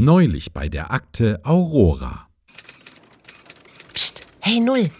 [0.00, 2.28] Neulich bei der Akte Aurora.
[3.92, 4.90] Psst, hey Null,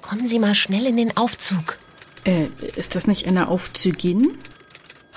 [0.00, 1.76] kommen Sie mal schnell in den Aufzug.
[2.22, 2.46] Äh,
[2.76, 4.38] ist das nicht eine Aufzügin?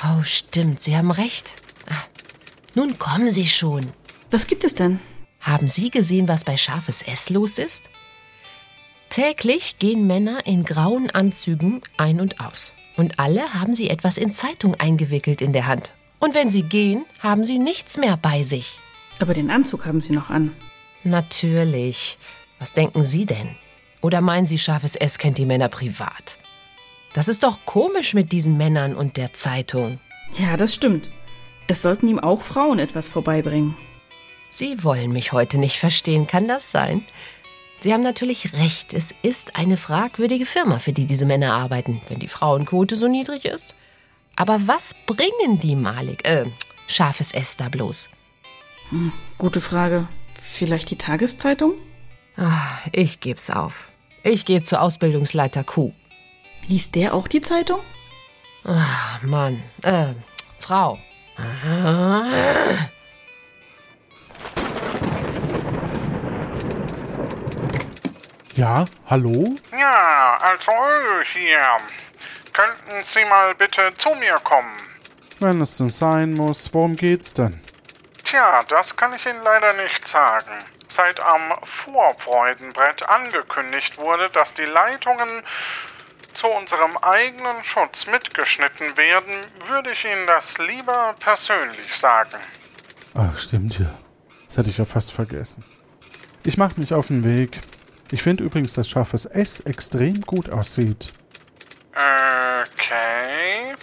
[0.03, 1.57] Oh, stimmt, Sie haben recht.
[1.87, 2.01] Ah,
[2.73, 3.93] nun kommen Sie schon.
[4.31, 4.99] Was gibt es denn?
[5.39, 7.91] Haben Sie gesehen, was bei Scharfes S los ist?
[9.09, 12.73] Täglich gehen Männer in grauen Anzügen ein und aus.
[12.97, 15.93] Und alle haben sie etwas in Zeitung eingewickelt in der Hand.
[16.17, 18.81] Und wenn sie gehen, haben sie nichts mehr bei sich.
[19.21, 20.55] Aber den Anzug haben Sie noch an.
[21.03, 22.17] Natürlich.
[22.57, 23.55] Was denken Sie denn?
[24.01, 26.39] Oder meinen Sie, Scharfes S kennt die Männer privat?
[27.13, 29.99] Das ist doch komisch mit diesen Männern und der Zeitung.
[30.39, 31.11] Ja, das stimmt.
[31.67, 33.77] Es sollten ihm auch Frauen etwas vorbeibringen.
[34.49, 37.05] Sie wollen mich heute nicht verstehen, kann das sein?
[37.79, 42.19] Sie haben natürlich recht, es ist eine fragwürdige Firma, für die diese Männer arbeiten, wenn
[42.19, 43.75] die Frauenquote so niedrig ist.
[44.35, 46.45] Aber was bringen die Malik, äh,
[46.87, 48.09] scharfes S da bloß?
[48.91, 50.07] Hm, gute Frage.
[50.41, 51.73] Vielleicht die Tageszeitung?
[52.37, 53.89] Ach, ich geb's auf.
[54.23, 55.93] Ich gehe zu Ausbildungsleiter Q.
[56.67, 57.79] Liest der auch die Zeitung?
[58.65, 59.63] Ach, Mann.
[59.81, 60.13] Äh,
[60.59, 60.99] Frau.
[68.55, 69.55] Ja, hallo?
[69.71, 70.71] Ja, also
[71.33, 71.61] hier.
[72.51, 74.77] Könnten Sie mal bitte zu mir kommen?
[75.39, 77.61] Wenn es denn sein muss, worum geht's denn?
[78.23, 80.51] Tja, das kann ich Ihnen leider nicht sagen.
[80.87, 85.43] Seit am Vorfreudenbrett angekündigt wurde, dass die Leitungen
[86.33, 92.39] zu unserem eigenen Schutz mitgeschnitten werden, würde ich Ihnen das lieber persönlich sagen.
[93.13, 93.93] Ach, stimmt ja.
[94.47, 95.63] Das hätte ich ja fast vergessen.
[96.43, 97.59] Ich mache mich auf den Weg.
[98.11, 101.13] Ich finde übrigens, dass scharfes S extrem gut aussieht.
[101.93, 103.75] Okay.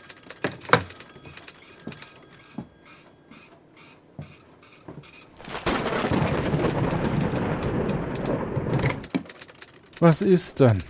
[10.01, 10.83] Was ist denn?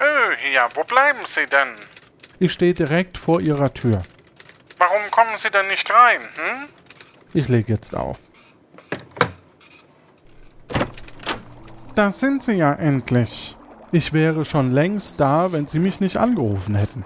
[0.00, 1.74] Öh, hier, wo bleiben Sie denn?
[2.38, 4.02] Ich stehe direkt vor Ihrer Tür.
[4.78, 6.68] Warum kommen Sie denn nicht rein, hm?
[7.32, 8.20] Ich lege jetzt auf.
[11.96, 13.56] Da sind Sie ja endlich.
[13.90, 17.04] Ich wäre schon längst da, wenn Sie mich nicht angerufen hätten.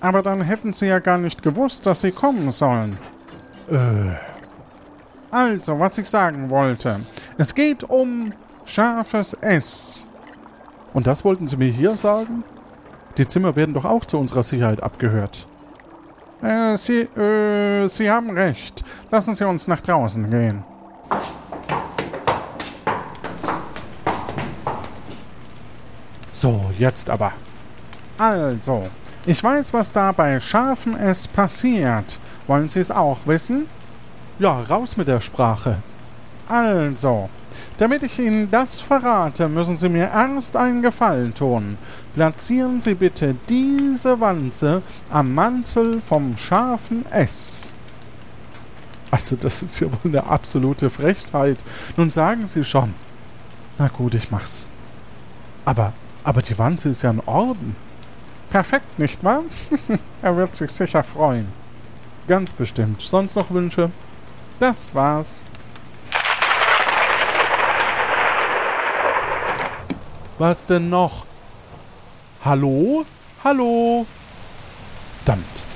[0.00, 2.98] Aber dann hätten Sie ja gar nicht gewusst, dass Sie kommen sollen.
[3.70, 4.16] Äh.
[5.30, 7.00] Also, was ich sagen wollte.
[7.36, 8.32] Es geht um
[8.64, 10.07] scharfes S.
[10.92, 12.44] Und das wollten Sie mir hier sagen?
[13.16, 15.46] Die Zimmer werden doch auch zu unserer Sicherheit abgehört.
[16.42, 18.84] Äh, Sie, äh, Sie haben recht.
[19.10, 20.62] Lassen Sie uns nach draußen gehen.
[26.30, 27.32] So, jetzt aber.
[28.16, 28.84] Also,
[29.26, 32.20] ich weiß, was da bei scharfem S passiert.
[32.46, 33.66] Wollen Sie es auch wissen?
[34.38, 35.78] Ja, raus mit der Sprache.
[36.48, 37.28] Also,
[37.78, 41.78] damit ich Ihnen das verrate, müssen Sie mir erst einen Gefallen tun.
[42.14, 47.72] Platzieren Sie bitte diese Wanze am Mantel vom scharfen S.
[49.10, 51.64] Also, das ist ja wohl eine absolute Frechheit.
[51.96, 52.94] Nun sagen Sie schon.
[53.78, 54.68] Na gut, ich mach's.
[55.64, 55.92] Aber,
[56.24, 57.76] aber die Wanze ist ja ein Orden.
[58.50, 59.42] Perfekt, nicht wahr?
[60.22, 61.48] er wird sich sicher freuen.
[62.26, 63.00] Ganz bestimmt.
[63.00, 63.90] Sonst noch Wünsche?
[64.58, 65.46] Das war's.
[70.38, 71.26] Was denn noch?
[72.44, 73.04] Hallo?
[73.42, 74.06] Hallo?
[75.24, 75.67] Verdammt.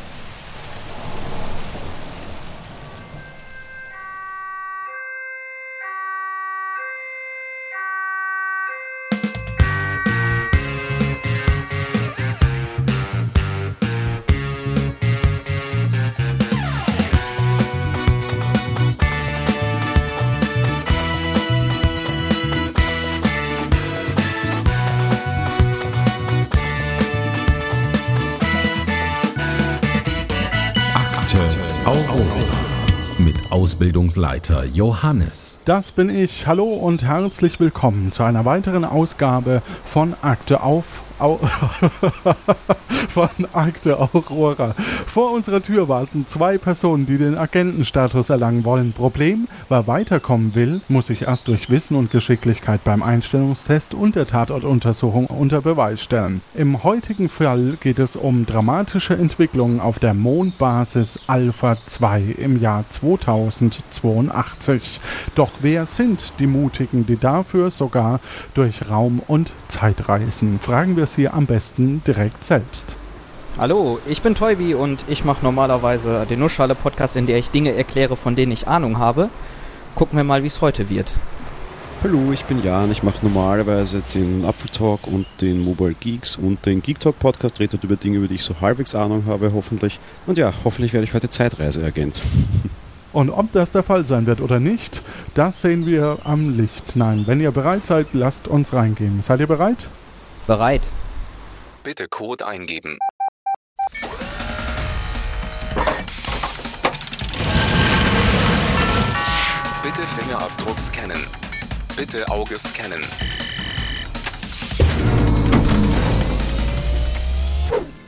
[33.82, 35.58] Ausbildungsleiter Johannes.
[35.64, 36.46] Das bin ich.
[36.46, 41.02] Hallo und herzlich willkommen zu einer weiteren Ausgabe von Akte auf.
[41.22, 41.38] Au
[43.08, 44.74] von Akte Aurora.
[45.06, 48.92] Vor unserer Tür warten zwei Personen, die den Agentenstatus erlangen wollen.
[48.92, 54.26] Problem, wer weiterkommen will, muss sich erst durch Wissen und Geschicklichkeit beim Einstellungstest und der
[54.26, 56.42] Tatortuntersuchung unter Beweis stellen.
[56.54, 62.84] Im heutigen Fall geht es um dramatische Entwicklungen auf der Mondbasis Alpha 2 im Jahr
[62.88, 65.00] 2082.
[65.36, 68.18] Doch wer sind die Mutigen, die dafür sogar
[68.54, 70.60] durch Raum und Zeit reisen?
[70.60, 72.94] Fragen wir sie am besten direkt selbst.
[73.58, 78.16] Hallo, ich bin Toybi und ich mache normalerweise den Nussschale-Podcast, in der ich Dinge erkläre,
[78.16, 79.30] von denen ich Ahnung habe.
[79.94, 81.12] gucken wir mal, wie es heute wird.
[82.02, 82.90] Hallo, ich bin Jan.
[82.90, 87.60] Ich mache normalerweise den Apfeltalk und den Mobile Geeks und den Geek Talk Podcast.
[87.60, 90.00] Rede über Dinge, über die ich so halbwegs Ahnung habe, hoffentlich.
[90.26, 92.20] Und ja, hoffentlich werde ich heute Zeitreiseagent.
[93.12, 95.02] Und ob das der Fall sein wird oder nicht,
[95.34, 96.96] das sehen wir am Licht.
[96.96, 99.20] Nein, wenn ihr bereit seid, lasst uns reingehen.
[99.20, 99.88] Seid ihr bereit?
[100.46, 100.90] Bereit.
[101.84, 102.98] Bitte Code eingeben.
[109.82, 111.26] Bitte Fingerabdruck scannen.
[111.96, 113.00] Bitte Auge scannen.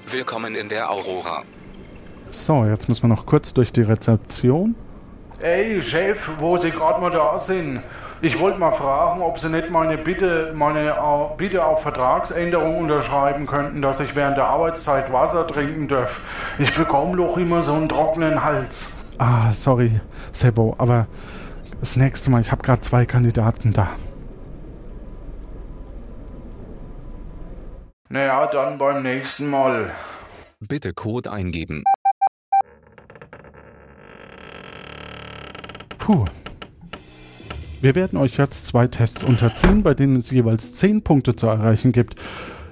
[0.09, 1.43] Willkommen in der Aurora.
[2.31, 4.75] So, jetzt müssen wir noch kurz durch die Rezeption.
[5.45, 7.83] Ey, Chef, wo Sie gerade mal da sind.
[8.23, 13.47] Ich wollte mal fragen, ob Sie nicht meine Bitte, meine Au- Bitte auf Vertragsänderung unterschreiben
[13.47, 16.19] könnten, dass ich während der Arbeitszeit Wasser trinken darf.
[16.59, 18.97] Ich bekomme doch immer so einen trockenen Hals.
[19.19, 20.01] Ah, sorry,
[20.33, 21.09] Sebo, aber
[21.79, 23.89] das nächste Mal, ich habe gerade zwei Kandidaten da.
[28.09, 29.91] Naja, dann beim nächsten Mal.
[30.61, 31.85] Bitte Code eingeben.
[36.05, 36.27] Puh.
[37.81, 41.93] Wir werden euch jetzt zwei Tests unterziehen, bei denen es jeweils 10 Punkte zu erreichen
[41.93, 42.17] gibt.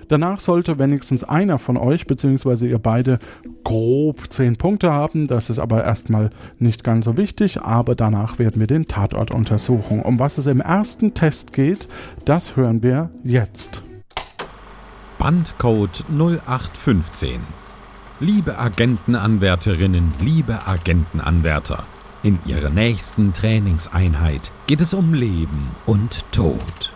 [0.08, 3.20] Danach sollte wenigstens einer von euch, beziehungsweise ihr beide,
[3.64, 5.28] grob 10 Punkte haben.
[5.28, 10.02] Das ist aber erstmal nicht ganz so wichtig, aber danach werden wir den Tatort untersuchen.
[10.02, 11.88] Um was es im ersten Test geht,
[12.26, 13.82] das hören wir jetzt.
[15.18, 17.40] Bandcode 0815.
[18.20, 21.84] Liebe Agentenanwärterinnen, liebe Agentenanwärter,
[22.22, 26.92] in Ihrer nächsten Trainingseinheit geht es um Leben und Tod.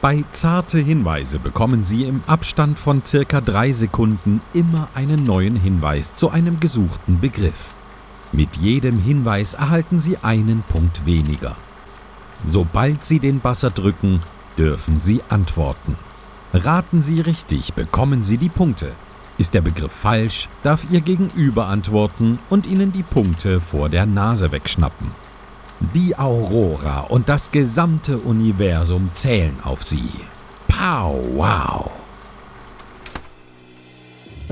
[0.00, 6.14] Bei zarte Hinweise bekommen Sie im Abstand von circa drei Sekunden immer einen neuen Hinweis
[6.14, 7.74] zu einem gesuchten Begriff.
[8.32, 11.56] Mit jedem Hinweis erhalten Sie einen Punkt weniger.
[12.46, 14.22] Sobald Sie den Basser drücken,
[14.56, 15.96] dürfen Sie antworten.
[16.54, 18.92] Raten Sie richtig, bekommen Sie die Punkte.
[19.40, 24.52] Ist der Begriff falsch, darf Ihr Gegenüber antworten und Ihnen die Punkte vor der Nase
[24.52, 25.12] wegschnappen.
[25.94, 30.10] Die Aurora und das gesamte Universum zählen auf Sie.
[30.68, 31.90] Pow, wow.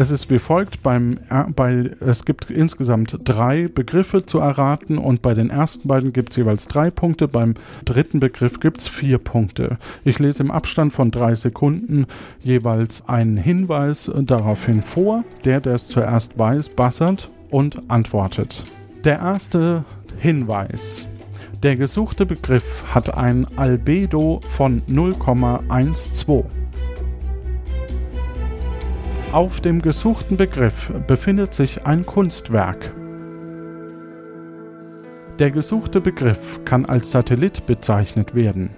[0.00, 5.22] Es ist wie folgt: beim, er- bei, Es gibt insgesamt drei Begriffe zu erraten und
[5.22, 7.26] bei den ersten beiden gibt es jeweils drei Punkte.
[7.26, 7.54] Beim
[7.84, 9.76] dritten Begriff gibt es vier Punkte.
[10.04, 12.06] Ich lese im Abstand von drei Sekunden
[12.40, 15.24] jeweils einen Hinweis daraufhin vor.
[15.44, 18.62] Der, der es zuerst weiß, bassert und antwortet.
[19.02, 19.84] Der erste
[20.18, 21.08] Hinweis.
[21.64, 26.44] Der gesuchte Begriff hat ein Albedo von 0,12.
[29.32, 32.92] Auf dem gesuchten Begriff befindet sich ein Kunstwerk.
[35.38, 38.70] Der gesuchte Begriff kann als Satellit bezeichnet werden.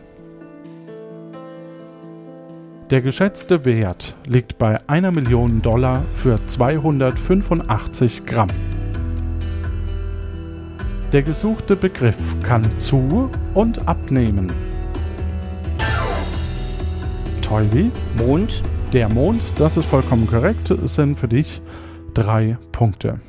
[2.91, 8.51] Der geschätzte Wert liegt bei einer Million Dollar für 285 Gramm.
[11.13, 14.49] Der gesuchte Begriff kann zu- und abnehmen.
[17.41, 17.93] Teubi?
[18.19, 18.65] Mond.
[18.93, 21.63] Der Mond, das ist vollkommen korrekt, sind für dich
[22.13, 23.21] drei Punkte.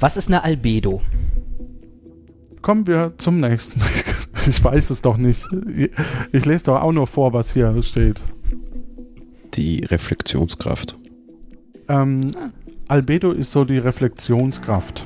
[0.00, 1.02] Was ist eine Albedo?
[2.62, 3.80] Kommen wir zum nächsten.
[4.46, 5.46] Ich weiß es doch nicht.
[6.32, 8.22] Ich lese doch auch nur vor, was hier steht.
[9.54, 10.96] Die Reflexionskraft.
[11.88, 12.34] Ähm,
[12.86, 15.04] Albedo ist so die Reflexionskraft.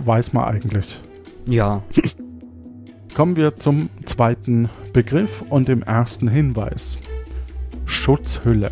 [0.00, 1.00] Weiß man eigentlich.
[1.46, 1.82] Ja.
[3.14, 6.98] Kommen wir zum zweiten Begriff und dem ersten Hinweis.
[7.92, 8.70] Schutzhülle.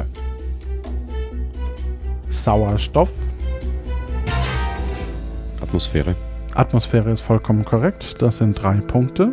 [2.31, 3.19] Sauerstoff.
[5.61, 6.17] Atmosphäre.
[6.55, 8.21] Atmosphäre ist vollkommen korrekt.
[8.23, 9.33] Das sind drei Punkte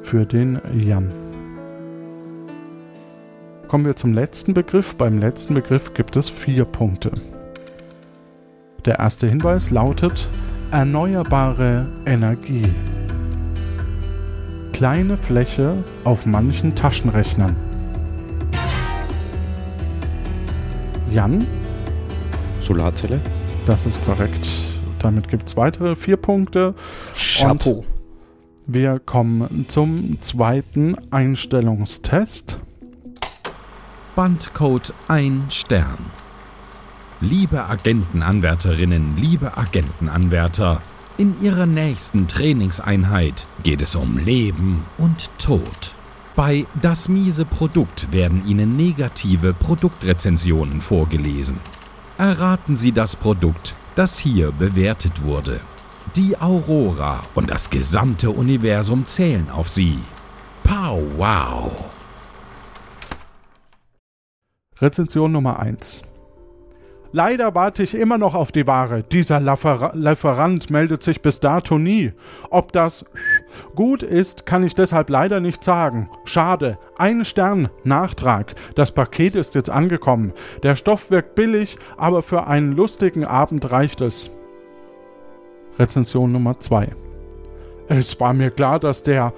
[0.00, 1.08] für den Jan.
[3.68, 4.94] Kommen wir zum letzten Begriff.
[4.96, 7.10] Beim letzten Begriff gibt es vier Punkte.
[8.84, 10.28] Der erste Hinweis lautet
[10.70, 12.70] erneuerbare Energie.
[14.72, 17.56] Kleine Fläche auf manchen Taschenrechnern.
[21.14, 21.46] Jan,
[22.58, 23.20] Solarzelle.
[23.66, 24.48] das ist korrekt.
[24.98, 26.74] Damit gibt es weitere vier Punkte.
[27.14, 27.84] Chapeau.
[28.66, 32.58] Wir kommen zum zweiten Einstellungstest.
[34.16, 35.98] Bandcode 1 Stern.
[37.20, 40.82] Liebe Agentenanwärterinnen, liebe Agentenanwärter,
[41.16, 45.93] in Ihrer nächsten Trainingseinheit geht es um Leben und Tod.
[46.36, 51.60] Bei Das miese Produkt werden Ihnen negative Produktrezensionen vorgelesen.
[52.18, 55.60] Erraten Sie das Produkt, das hier bewertet wurde.
[56.16, 59.98] Die Aurora und das gesamte Universum zählen auf sie.
[60.64, 61.72] Pow wow!
[64.80, 66.02] Rezension Nummer 1.
[67.16, 69.04] Leider warte ich immer noch auf die Ware.
[69.04, 72.12] Dieser Liefer Lieferant meldet sich bis dato nie.
[72.50, 73.04] Ob das
[73.76, 76.10] gut ist, kann ich deshalb leider nicht sagen.
[76.24, 76.76] Schade.
[76.98, 77.68] Ein Stern.
[77.84, 78.56] Nachtrag.
[78.74, 80.32] Das Paket ist jetzt angekommen.
[80.64, 84.32] Der Stoff wirkt billig, aber für einen lustigen Abend reicht es.
[85.78, 86.88] Rezension Nummer 2.
[87.86, 89.32] Es war mir klar, dass der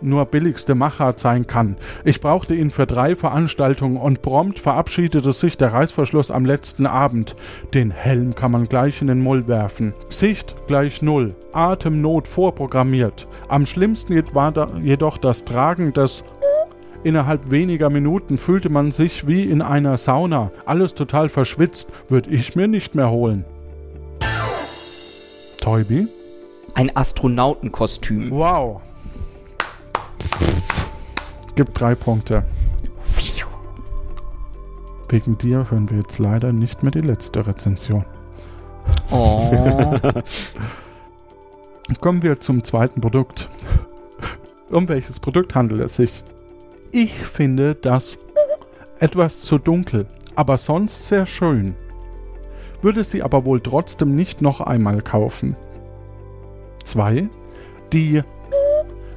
[0.00, 1.76] nur billigste Machart sein kann.
[2.04, 7.36] Ich brauchte ihn für drei Veranstaltungen und prompt verabschiedete sich der Reißverschluss am letzten Abend.
[7.74, 9.94] Den Helm kann man gleich in den Mull werfen.
[10.08, 11.34] Sicht gleich Null.
[11.52, 13.28] Atemnot vorprogrammiert.
[13.48, 16.24] Am schlimmsten war da jedoch das Tragen des
[17.06, 20.50] Innerhalb weniger Minuten fühlte man sich wie in einer Sauna.
[20.64, 21.92] Alles total verschwitzt.
[22.08, 23.44] Würde ich mir nicht mehr holen.
[25.60, 26.08] Toybi?
[26.74, 28.30] Ein Astronautenkostüm.
[28.32, 28.80] Wow.
[31.54, 32.44] Gibt drei Punkte.
[35.08, 38.04] Wegen dir hören wir jetzt leider nicht mehr die letzte Rezension.
[39.10, 39.50] Oh.
[42.00, 43.48] Kommen wir zum zweiten Produkt.
[44.68, 46.24] Um welches Produkt handelt es sich?
[46.90, 48.18] Ich finde das
[48.98, 51.76] etwas zu dunkel, aber sonst sehr schön.
[52.82, 55.56] Würde sie aber wohl trotzdem nicht noch einmal kaufen.
[56.84, 57.28] 2.
[57.92, 58.22] Die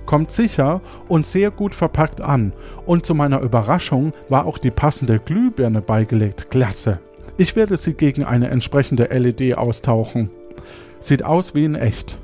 [0.10, 2.51] kommt sicher und sehr gut verpackt an.
[2.88, 6.50] Und zu meiner Überraschung war auch die passende Glühbirne beigelegt.
[6.50, 6.98] Klasse.
[7.38, 10.32] Ich werde sie gegen eine entsprechende LED austauchen.
[11.00, 12.18] Sieht aus wie in echt.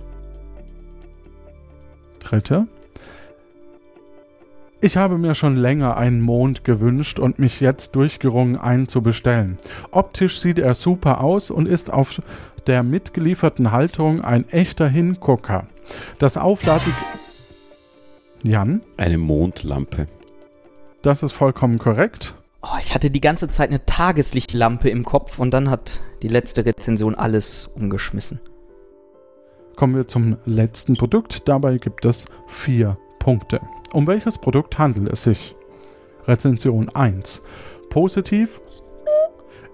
[2.21, 2.65] Dritte.
[4.81, 9.59] Ich habe mir schon länger einen Mond gewünscht und mich jetzt durchgerungen, einen zu bestellen.
[9.91, 12.19] Optisch sieht er super aus und ist auf
[12.65, 15.67] der mitgelieferten Halterung ein echter Hingucker.
[16.17, 16.91] Das Aufladen.
[18.43, 18.81] Jan?
[18.97, 20.07] Eine Mondlampe.
[21.01, 22.35] Das ist vollkommen korrekt.
[22.61, 26.65] Oh, ich hatte die ganze Zeit eine Tageslichtlampe im Kopf und dann hat die letzte
[26.65, 28.39] Rezension alles umgeschmissen.
[29.75, 31.47] Kommen wir zum letzten Produkt.
[31.47, 33.61] Dabei gibt es vier Punkte.
[33.93, 35.55] Um welches Produkt handelt es sich?
[36.25, 37.41] Rezension 1.
[37.89, 38.61] Positiv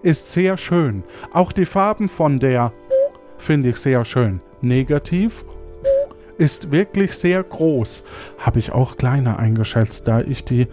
[0.03, 1.03] ist sehr schön.
[1.31, 2.73] Auch die Farben von der
[3.37, 4.41] finde ich sehr schön.
[4.61, 5.45] Negativ
[6.41, 8.03] ist wirklich sehr groß.
[8.39, 10.67] Habe ich auch kleiner eingeschätzt, da ich die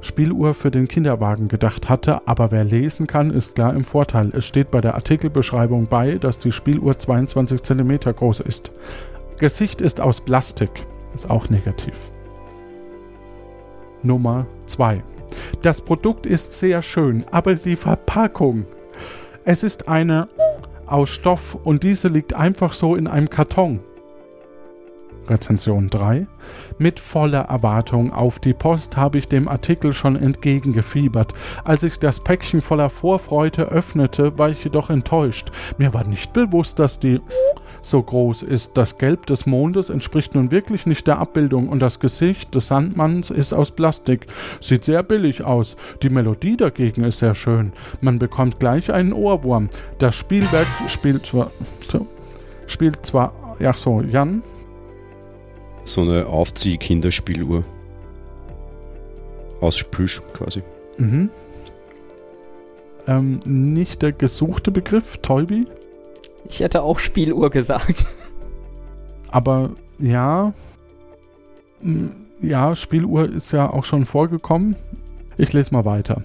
[0.00, 4.32] Spieluhr für den Kinderwagen gedacht hatte, aber wer lesen kann, ist klar im Vorteil.
[4.34, 8.72] Es steht bei der Artikelbeschreibung bei, dass die Spieluhr 22 cm groß ist.
[9.38, 12.10] Gesicht ist aus Plastik, ist auch negativ.
[14.02, 15.02] Nummer 2.
[15.60, 18.64] Das Produkt ist sehr schön, aber die Verpackung.
[19.44, 20.28] Es ist eine
[20.86, 23.80] aus Stoff und diese liegt einfach so in einem Karton.
[25.28, 26.26] Rezension 3.
[26.78, 31.32] Mit voller Erwartung auf die Post habe ich dem Artikel schon entgegengefiebert.
[31.64, 35.50] Als ich das Päckchen voller Vorfreude öffnete, war ich jedoch enttäuscht.
[35.78, 37.20] Mir war nicht bewusst, dass die
[37.82, 38.76] so groß ist.
[38.76, 43.30] Das Gelb des Mondes entspricht nun wirklich nicht der Abbildung und das Gesicht des Sandmanns
[43.30, 44.26] ist aus Plastik.
[44.60, 45.76] Sieht sehr billig aus.
[46.02, 47.72] Die Melodie dagegen ist sehr schön.
[48.00, 49.68] Man bekommt gleich einen Ohrwurm.
[49.98, 51.50] Das Spielwerk spielt zwar
[52.66, 54.42] spielt zwar ja so, Jan
[55.92, 57.64] so eine Aufzieh-Kinderspieluhr.
[59.60, 60.62] Aus Plüsch quasi.
[60.98, 61.30] Mhm.
[63.06, 65.66] Ähm, nicht der gesuchte Begriff, Toybi?
[66.48, 68.06] Ich hätte auch Spieluhr gesagt.
[69.30, 70.52] Aber ja.
[72.40, 74.76] Ja, Spieluhr ist ja auch schon vorgekommen.
[75.36, 76.22] Ich lese mal weiter.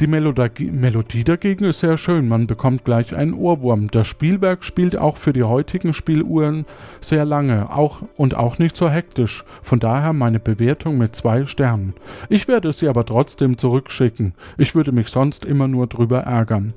[0.00, 3.88] Die Melodie, dagegen ist sehr schön, man bekommt gleich einen Ohrwurm.
[3.90, 6.66] Das Spielwerk spielt auch für die heutigen Spieluhren
[7.00, 9.44] sehr lange auch, und auch nicht so hektisch.
[9.62, 11.94] Von daher meine Bewertung mit zwei Sternen.
[12.28, 14.34] Ich werde sie aber trotzdem zurückschicken.
[14.58, 16.74] Ich würde mich sonst immer nur drüber ärgern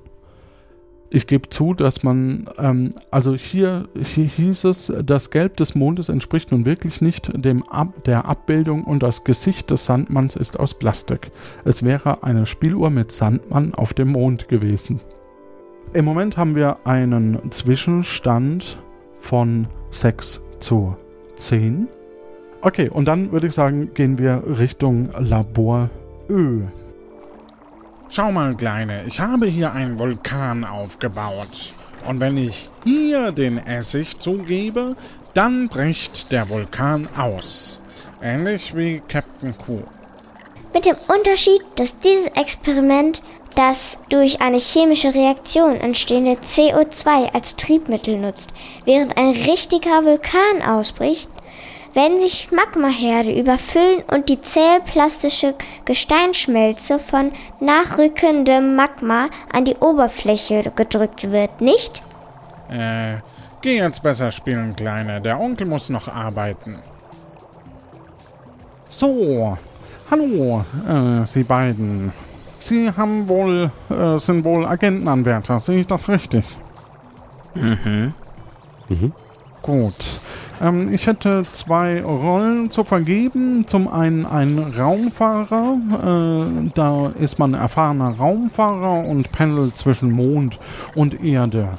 [1.09, 6.09] ich gebe zu, dass man, ähm, also hier, hier hieß es, das Gelb des Mondes
[6.09, 10.73] entspricht nun wirklich nicht dem Ab der Abbildung und das Gesicht des Sandmanns ist aus
[10.73, 11.31] Plastik.
[11.63, 14.99] Es wäre eine Spieluhr mit Sandmann auf dem Mond gewesen.
[15.93, 18.79] Im Moment haben wir einen Zwischenstand
[19.15, 20.95] von 6 zu
[21.37, 21.87] 10.
[22.61, 25.89] Okay, und dann würde ich sagen, gehen wir Richtung Labor
[26.29, 26.63] Ö.
[28.09, 31.73] Schau mal, Kleine, ich habe hier einen Vulkan aufgebaut.
[32.07, 34.95] Und wenn ich hier den Essig zugebe,
[35.33, 37.79] dann bricht der Vulkan aus.
[38.21, 39.81] Ähnlich wie Captain Q.
[40.73, 43.21] Mit dem Unterschied, dass dieses Experiment
[43.55, 48.51] das durch eine chemische Reaktion entstehende CO2 als Triebmittel nutzt,
[48.85, 51.29] während ein richtiger Vulkan ausbricht,
[51.93, 61.31] wenn sich Magmaherde überfüllen und die zähplastische Gesteinsschmelze von nachrückendem Magma an die Oberfläche gedrückt
[61.31, 62.01] wird, nicht?
[62.69, 63.17] Äh,
[63.61, 65.21] geh jetzt besser spielen, Kleine.
[65.21, 66.77] Der Onkel muss noch arbeiten.
[68.89, 69.57] So,
[70.09, 72.11] hallo, äh, Sie beiden.
[72.59, 76.43] Sie haben wohl, äh, sind wohl Agentenanwärter, sehe ich das richtig?
[77.53, 78.13] Mhm.
[78.89, 79.13] Mhm.
[79.61, 79.93] Gut.
[80.61, 83.65] Ähm, ich hätte zwei Rollen zu vergeben.
[83.67, 85.77] Zum einen ein Raumfahrer.
[86.03, 90.59] Äh, da ist man erfahrener Raumfahrer und pendelt zwischen Mond
[90.95, 91.69] und Erde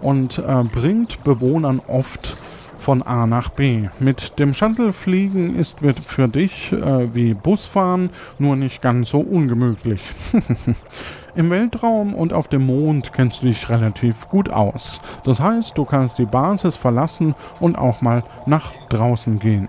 [0.00, 2.36] und äh, bringt Bewohnern oft
[2.78, 3.82] von A nach B.
[3.98, 10.00] Mit dem Shuttle fliegen ist für dich äh, wie Busfahren, nur nicht ganz so ungemütlich.
[11.38, 15.00] Im Weltraum und auf dem Mond kennst du dich relativ gut aus.
[15.22, 19.68] Das heißt, du kannst die Basis verlassen und auch mal nach draußen gehen.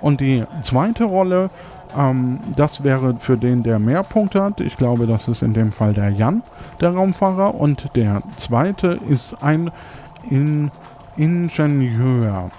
[0.00, 1.50] Und die zweite Rolle,
[1.94, 4.60] ähm, das wäre für den, der mehr Punkte hat.
[4.62, 6.42] Ich glaube, das ist in dem Fall der Jan,
[6.80, 7.54] der Raumfahrer.
[7.54, 9.70] Und der zweite ist ein
[10.30, 10.70] in
[11.18, 12.50] Ingenieur.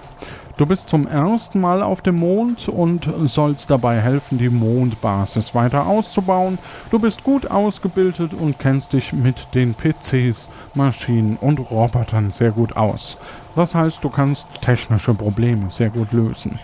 [0.58, 5.86] Du bist zum ersten Mal auf dem Mond und sollst dabei helfen, die Mondbasis weiter
[5.86, 6.58] auszubauen.
[6.90, 12.76] Du bist gut ausgebildet und kennst dich mit den PCs, Maschinen und Robotern sehr gut
[12.76, 13.16] aus.
[13.56, 16.58] Das heißt, du kannst technische Probleme sehr gut lösen.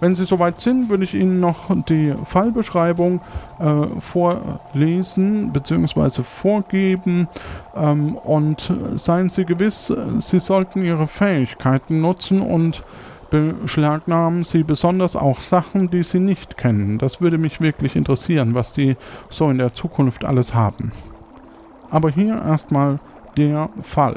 [0.00, 3.20] Wenn Sie soweit sind, würde ich Ihnen noch die Fallbeschreibung
[3.58, 6.22] äh, vorlesen bzw.
[6.22, 7.28] vorgeben.
[7.76, 12.82] Ähm, und seien Sie gewiss, Sie sollten Ihre Fähigkeiten nutzen und
[13.30, 16.98] beschlagnahmen Sie besonders auch Sachen, die Sie nicht kennen.
[16.98, 18.96] Das würde mich wirklich interessieren, was Sie
[19.28, 20.92] so in der Zukunft alles haben.
[21.90, 22.98] Aber hier erstmal
[23.36, 24.16] der Fall.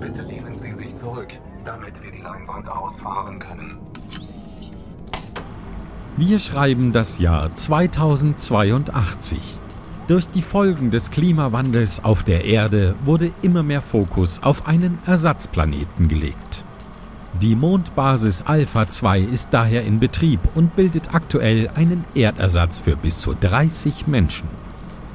[0.00, 1.28] Bitte lehnen Sie sich zurück,
[1.64, 3.78] damit wir die Leinwand ausfahren können.
[6.16, 9.38] Wir schreiben das Jahr 2082.
[10.06, 16.08] Durch die Folgen des Klimawandels auf der Erde wurde immer mehr Fokus auf einen Ersatzplaneten
[16.08, 16.64] gelegt.
[17.40, 23.16] Die Mondbasis Alpha 2 ist daher in Betrieb und bildet aktuell einen Erdersatz für bis
[23.16, 24.46] zu 30 Menschen.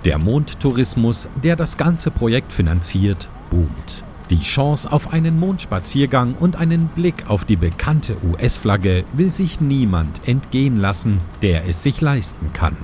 [0.05, 4.03] Der Mondtourismus, der das ganze Projekt finanziert, boomt.
[4.31, 10.27] Die Chance auf einen Mondspaziergang und einen Blick auf die bekannte US-Flagge will sich niemand
[10.27, 12.75] entgehen lassen, der es sich leisten kann.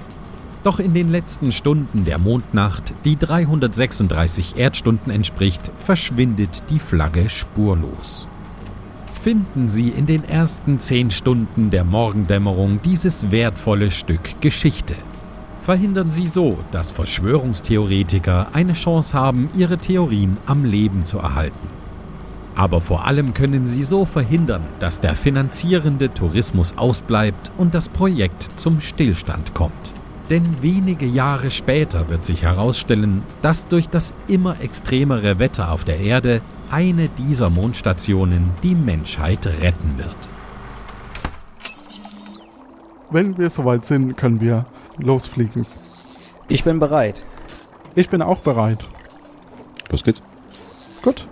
[0.64, 8.28] Doch in den letzten Stunden der Mondnacht, die 336 Erdstunden entspricht, verschwindet die Flagge spurlos.
[9.24, 14.96] Finden Sie in den ersten 10 Stunden der Morgendämmerung dieses wertvolle Stück Geschichte.
[15.62, 21.68] Verhindern Sie so, dass Verschwörungstheoretiker eine Chance haben, ihre Theorien am Leben zu erhalten.
[22.56, 28.48] Aber vor allem können Sie so verhindern, dass der finanzierende Tourismus ausbleibt und das Projekt
[28.60, 29.94] zum Stillstand kommt.
[30.32, 36.00] Denn wenige Jahre später wird sich herausstellen, dass durch das immer extremere Wetter auf der
[36.00, 40.16] Erde eine dieser Mondstationen die Menschheit retten wird.
[43.10, 44.64] Wenn wir soweit sind, können wir
[44.98, 45.66] losfliegen.
[46.48, 47.26] Ich bin bereit.
[47.94, 48.86] Ich bin auch bereit.
[49.90, 50.22] Los geht's.
[51.02, 51.28] Gut.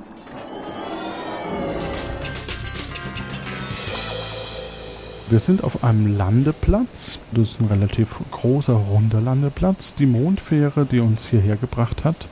[5.30, 7.20] Wir sind auf einem Landeplatz.
[7.32, 9.96] Das ist ein relativ großer, runder Landeplatz.
[9.96, 12.28] Die Mondfähre, die uns hierher gebracht hat,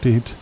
[0.00, 0.34] steht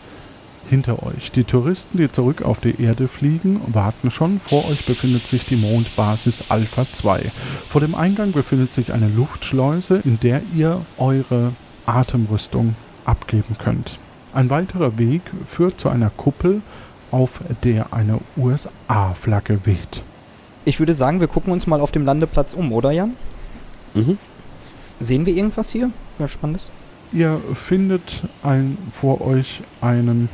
[0.71, 1.31] hinter euch.
[1.31, 4.39] Die Touristen, die zurück auf die Erde fliegen, warten schon.
[4.39, 7.31] Vor euch befindet sich die Mondbasis Alpha 2.
[7.67, 11.53] Vor dem Eingang befindet sich eine Luftschleuse, in der ihr eure
[11.85, 13.99] Atemrüstung abgeben könnt.
[14.33, 16.61] Ein weiterer Weg führt zu einer Kuppel,
[17.11, 20.03] auf der eine USA-Flagge weht.
[20.63, 23.13] Ich würde sagen, wir gucken uns mal auf dem Landeplatz um, oder Jan?
[23.93, 24.17] Mhm.
[25.01, 25.91] Sehen wir irgendwas hier?
[26.17, 26.69] Was Spannendes?
[27.11, 30.29] Ihr findet ein, vor euch einen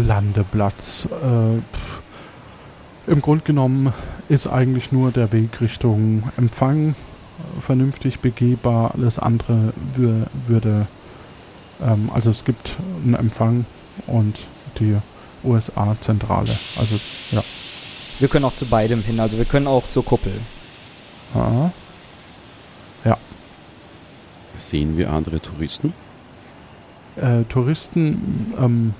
[0.00, 1.06] Landeplatz.
[1.06, 3.92] Äh, Im Grunde genommen
[4.28, 6.94] ist eigentlich nur der Weg Richtung Empfang
[7.60, 8.92] vernünftig begehbar.
[8.94, 10.86] Alles andere wür würde.
[11.82, 13.64] Ähm, also es gibt einen Empfang
[14.06, 14.38] und
[14.78, 14.96] die
[15.44, 16.56] USA-Zentrale.
[16.78, 17.00] Also
[17.32, 17.42] ja.
[18.18, 20.32] Wir können auch zu beidem hin, also wir können auch zur Kuppel.
[21.34, 21.70] Ja.
[24.56, 25.94] Sehen wir andere Touristen?
[27.20, 28.94] Äh, Touristen, ähm,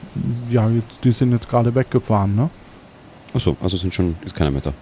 [0.51, 2.51] ja, jetzt- die sind jetzt gerade weggefahren, ne?
[3.35, 4.73] Achso, also sind schon, ist keiner mehr da.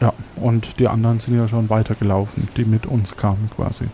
[0.00, 3.84] Ja, und die anderen sind ja schon weitergelaufen, die mit uns kamen quasi.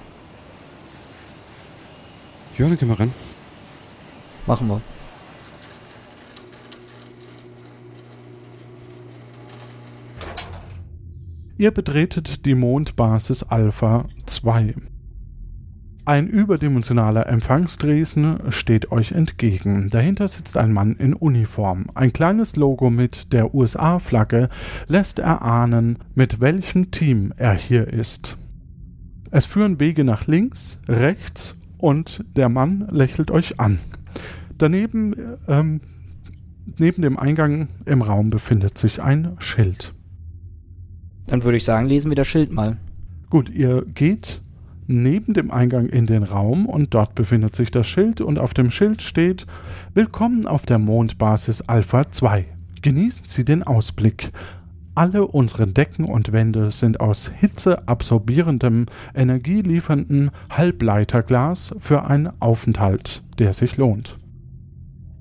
[2.59, 3.13] Ja, dann gehen wir rein.
[4.47, 4.81] Machen wir.
[11.59, 14.75] Ihr betretet die Mondbasis Alpha 2.
[16.05, 19.89] Ein überdimensionaler Empfangsdresen steht euch entgegen.
[19.89, 21.87] Dahinter sitzt ein Mann in Uniform.
[21.95, 24.49] Ein kleines Logo mit der USA-Flagge
[24.89, 28.37] lässt erahnen, mit welchem Team er hier ist.
[29.31, 33.79] Es führen Wege nach links, rechts und der Mann lächelt euch an.
[34.59, 35.15] Daneben,
[35.47, 35.83] ähm,
[36.79, 39.95] neben dem Eingang im Raum befindet sich ein Schild.
[41.29, 42.79] Dann würde ich sagen, lesen wir das Schild mal.
[43.31, 44.43] Gut, ihr geht
[44.93, 48.71] neben dem Eingang in den Raum und dort befindet sich das Schild und auf dem
[48.71, 49.47] Schild steht
[49.95, 52.45] Willkommen auf der Mondbasis Alpha 2.
[52.83, 54.33] Genießen Sie den Ausblick.
[54.95, 63.79] Alle unsere Decken und Wände sind aus hitzeabsorbierendem, energieliefernden Halbleiterglas für einen Aufenthalt, der sich
[63.79, 64.19] lohnt.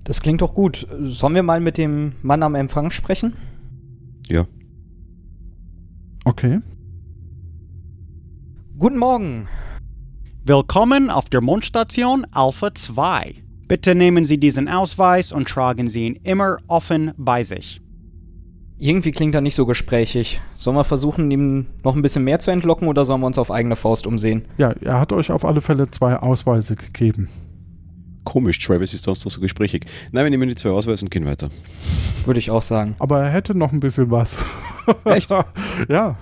[0.04, 0.86] Das klingt doch gut.
[1.00, 3.34] Sollen wir mal mit dem Mann am Empfang sprechen?
[4.28, 4.46] Ja.
[6.26, 6.60] Okay.
[8.82, 9.48] Guten Morgen.
[10.44, 13.36] Willkommen auf der Mondstation Alpha 2.
[13.68, 17.80] Bitte nehmen Sie diesen Ausweis und tragen Sie ihn immer offen bei sich.
[18.80, 20.42] Irgendwie klingt er nicht so gesprächig.
[20.58, 23.52] Sollen wir versuchen, ihm noch ein bisschen mehr zu entlocken oder sollen wir uns auf
[23.52, 24.48] eigene Faust umsehen?
[24.58, 27.30] Ja, er hat euch auf alle Fälle zwei Ausweise gegeben.
[28.24, 29.86] Komisch, Travis ist sonst doch so gesprächig.
[30.12, 31.52] Nein, wir nehmen die zwei Ausweise und gehen weiter.
[32.26, 32.96] Würde ich auch sagen.
[32.98, 34.44] Aber er hätte noch ein bisschen was.
[35.06, 35.30] Echt?
[35.88, 36.18] ja.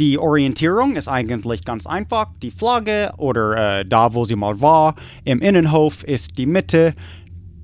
[0.00, 2.28] Die Orientierung ist eigentlich ganz einfach.
[2.40, 4.94] Die Flagge oder äh, da, wo sie mal war.
[5.24, 6.94] Im Innenhof ist die Mitte.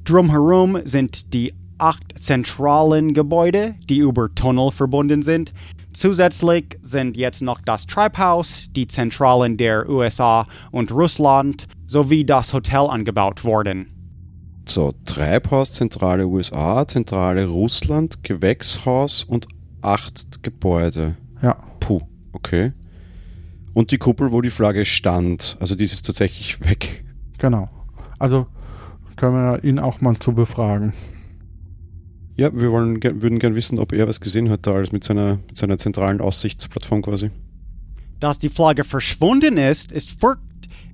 [0.04, 5.54] Drumherum sind die acht zentralen Gebäude, die über Tunnel verbunden sind.
[5.94, 12.86] Zusätzlich sind jetzt noch das Treibhaus, die Zentralen der USA und Russland sowie das Hotel
[12.90, 13.86] angebaut worden.
[14.66, 19.46] So, Treibhaus, Zentrale USA, Zentrale Russland, Gewächshaus und
[19.80, 21.16] acht Gebäude.
[21.42, 21.56] Ja.
[22.36, 22.72] Okay.
[23.72, 27.04] Und die Kuppel, wo die Flagge stand, also die ist tatsächlich weg.
[27.38, 27.70] Genau.
[28.18, 28.46] Also
[29.16, 30.92] können wir ihn auch mal zu befragen.
[32.36, 35.38] Ja, wir wollen, würden gern wissen, ob er was gesehen hat da als mit seiner,
[35.46, 37.30] mit seiner zentralen Aussichtsplattform quasi.
[38.20, 40.40] Dass die Flagge verschwunden ist, ist, furcht,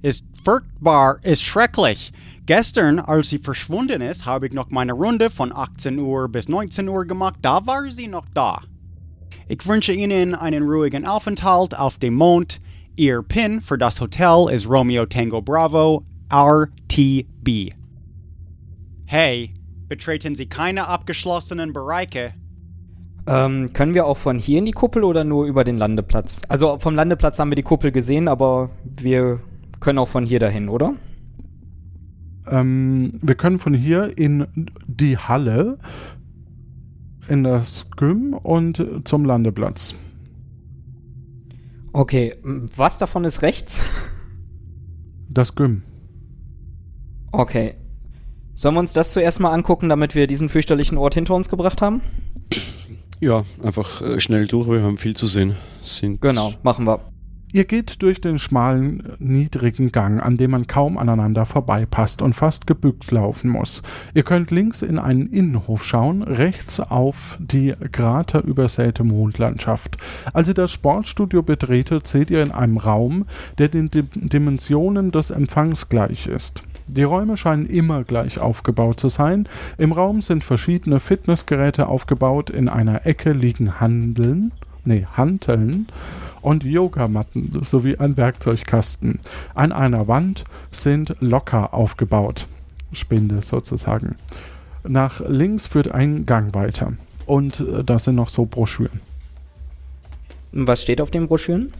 [0.02, 2.12] ist furchtbar, ist schrecklich.
[2.46, 6.88] Gestern, als sie verschwunden ist, habe ich noch meine Runde von 18 Uhr bis 19
[6.88, 7.37] Uhr gemacht.
[7.42, 8.61] Da war sie noch da.
[9.49, 12.61] Ich wünsche Ihnen einen ruhigen Aufenthalt auf dem Mond.
[12.97, 17.73] Ihr PIN für das Hotel ist Romeo Tango Bravo RTB.
[19.07, 19.55] Hey,
[19.88, 22.35] betreten Sie keine abgeschlossenen Bereiche.
[23.27, 26.42] Ähm, können wir auch von hier in die Kuppel oder nur über den Landeplatz?
[26.49, 29.40] Also vom Landeplatz haben wir die Kuppel gesehen, aber wir
[29.81, 30.95] können auch von hier dahin, oder?
[32.49, 34.47] Ähm, wir können von hier in
[34.87, 35.79] die Halle,
[37.29, 39.95] in das Gym und zum Landeplatz.
[41.93, 43.81] Okay, was davon ist rechts?
[45.29, 45.83] Das Gym.
[47.33, 47.75] Okay.
[48.55, 51.81] Sollen wir uns das zuerst mal angucken, damit wir diesen fürchterlichen Ort hinter uns gebracht
[51.81, 52.03] haben?
[53.21, 55.57] Ja, einfach äh, schnell durch, wir haben viel zu sehen.
[55.81, 57.12] Sind Genau, machen wir.
[57.55, 62.67] Ihr geht durch den schmalen, niedrigen Gang, an dem man kaum aneinander vorbeipasst und fast
[62.67, 63.83] gebückt laufen muss.
[64.15, 69.99] Ihr könnt links in einen Innenhof schauen, rechts auf die kraterübersäte Mondlandschaft.
[70.33, 73.27] Als ihr das Sportstudio betretet, seht ihr in einem Raum,
[73.59, 76.62] der den Dim Dimensionen des Empfangs gleich ist.
[76.87, 79.47] Die Räume scheinen immer gleich aufgebaut zu sein.
[79.77, 82.49] Im Raum sind verschiedene Fitnessgeräte aufgebaut.
[82.49, 84.53] In einer Ecke liegen Handeln,
[84.87, 85.87] nee, Hanteln
[86.42, 89.20] und Yogamatten sowie ein Werkzeugkasten.
[89.55, 92.46] An einer Wand sind Locker aufgebaut.
[92.92, 94.16] Spinde sozusagen.
[94.87, 96.92] Nach links führt ein Gang weiter.
[97.26, 99.00] Und äh, da sind noch so Broschüren.
[100.52, 101.72] Was steht auf den Broschüren?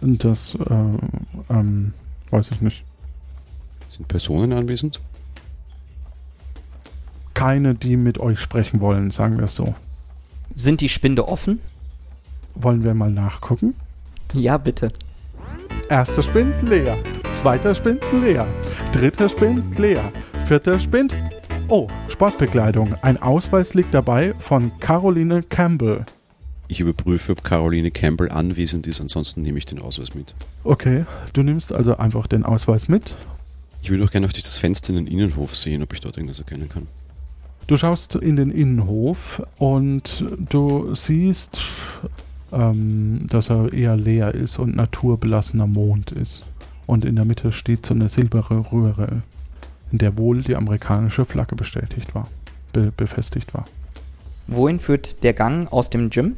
[0.00, 1.92] Und das, äh, ähm,
[2.30, 2.84] weiß ich nicht.
[3.88, 5.00] Sind Personen anwesend?
[7.34, 9.74] Keine, die mit euch sprechen wollen, sagen wir es so.
[10.54, 11.60] Sind die Spinde offen?
[12.54, 13.74] Wollen wir mal nachgucken?
[14.32, 14.92] Ja, bitte.
[15.88, 16.96] Erster Spind leer.
[17.32, 18.46] Zweiter Spind leer.
[18.92, 20.12] Dritter Spind leer.
[20.46, 21.16] Vierter Spind.
[21.68, 22.94] Oh, Sportbekleidung.
[23.02, 26.04] Ein Ausweis liegt dabei von Caroline Campbell.
[26.68, 30.36] Ich überprüfe, ob Caroline Campbell anwesend ist, ansonsten nehme ich den Ausweis mit.
[30.62, 33.16] Okay, du nimmst also einfach den Ausweis mit
[33.82, 36.38] Ich würde auch gerne durch das Fenster in den Innenhof sehen, ob ich dort irgendwas
[36.38, 36.86] erkennen kann.
[37.66, 41.60] Du schaust in den Innenhof und du siehst,
[42.52, 46.44] ähm, dass er eher leer ist und naturbelassener Mond ist.
[46.86, 49.22] Und in der Mitte steht so eine silberne Röhre,
[49.92, 52.28] in der wohl die amerikanische Flagge bestätigt war,
[52.72, 53.64] be befestigt war.
[54.46, 56.36] Wohin führt der Gang aus dem Gym?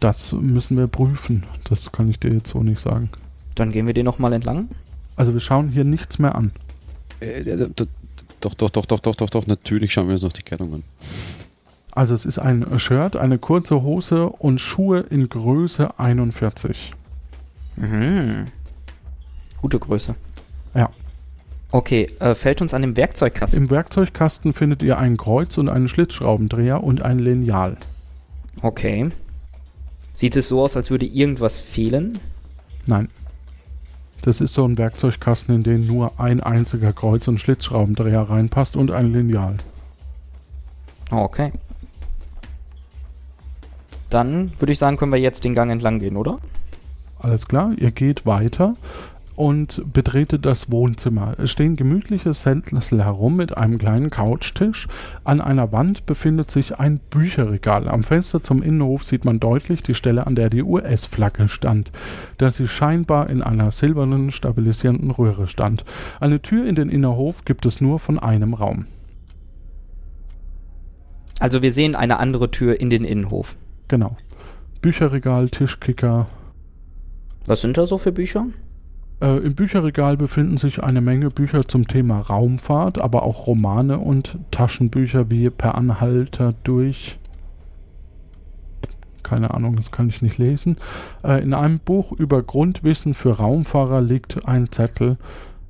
[0.00, 1.44] Das müssen wir prüfen.
[1.68, 3.10] Das kann ich dir jetzt so nicht sagen.
[3.54, 4.68] Dann gehen wir den nochmal entlang.
[5.16, 6.52] Also wir schauen hier nichts mehr an.
[7.20, 7.86] Äh, d-
[8.40, 10.82] doch, doch, doch, doch, doch, doch, doch, natürlich schauen wir uns noch die Kleidung an.
[11.96, 16.92] Also es ist ein Shirt, eine kurze Hose und Schuhe in Größe 41.
[17.76, 18.44] Mhm.
[19.62, 20.14] Gute Größe.
[20.74, 20.90] Ja.
[21.70, 23.62] Okay, äh, fällt uns an dem Werkzeugkasten.
[23.62, 27.78] Im Werkzeugkasten findet ihr ein Kreuz und einen Schlitzschraubendreher und ein Lineal.
[28.60, 29.10] Okay.
[30.12, 32.18] Sieht es so aus, als würde irgendwas fehlen?
[32.84, 33.08] Nein.
[34.20, 38.90] Das ist so ein Werkzeugkasten, in den nur ein einziger Kreuz- und Schlitzschraubendreher reinpasst und
[38.90, 39.56] ein Lineal.
[41.10, 41.52] Okay.
[44.10, 46.38] Dann würde ich sagen, können wir jetzt den Gang entlang gehen, oder?
[47.18, 48.76] Alles klar, ihr geht weiter
[49.36, 51.34] und betretet das Wohnzimmer.
[51.38, 54.88] Es stehen gemütliche Sessel herum mit einem kleinen Couchtisch.
[55.24, 57.86] An einer Wand befindet sich ein Bücherregal.
[57.86, 61.92] Am Fenster zum Innenhof sieht man deutlich die Stelle, an der die US-Flagge stand,
[62.38, 65.84] da sie scheinbar in einer silbernen, stabilisierenden Röhre stand.
[66.18, 68.86] Eine Tür in den Innenhof gibt es nur von einem Raum.
[71.38, 73.56] Also wir sehen eine andere Tür in den Innenhof.
[73.88, 74.16] Genau.
[74.80, 76.26] Bücherregal, Tischkicker.
[77.46, 78.46] Was sind da so für Bücher?
[79.20, 84.38] Äh, Im Bücherregal befinden sich eine Menge Bücher zum Thema Raumfahrt, aber auch Romane und
[84.50, 87.18] Taschenbücher wie Per Anhalter durch.
[89.22, 90.76] Keine Ahnung, das kann ich nicht lesen.
[91.24, 95.16] Äh, in einem Buch über Grundwissen für Raumfahrer liegt ein Zettel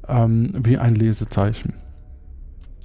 [0.08, 1.74] ähm, wie ein Lesezeichen.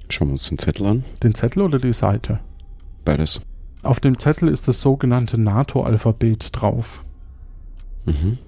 [0.08, 1.04] Schauen wir uns den Zettel an.
[1.22, 2.40] Den Zettel oder die Seite?
[3.04, 3.40] Beides.
[3.82, 7.02] Auf dem Zettel ist das sogenannte NATO-Alphabet drauf.
[8.04, 8.38] Mhm.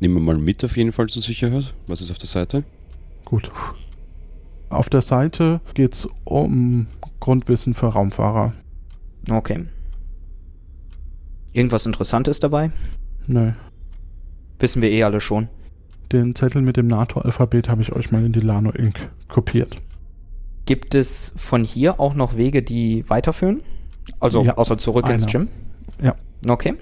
[0.00, 1.74] Nehmen wir mal mit auf jeden Fall zur Sicherheit.
[1.86, 2.64] Was ist auf der Seite?
[3.24, 3.52] Gut.
[4.70, 6.86] Auf der Seite geht es um
[7.20, 8.52] Grundwissen für Raumfahrer.
[9.30, 9.66] Okay.
[11.52, 12.72] Irgendwas Interessantes dabei?
[13.26, 13.52] Nö.
[14.58, 15.48] Wissen wir eh alle schon.
[16.10, 19.10] Den Zettel mit dem NATO-Alphabet habe ich euch mal in die Lano Inc.
[19.28, 19.76] kopiert.
[20.64, 23.62] Gibt es von hier auch noch Wege, die weiterführen?
[24.20, 25.32] Also Ja, außer zurück ins einer.
[25.32, 25.48] Gym?
[26.02, 26.14] Ja.
[26.48, 26.74] Okay.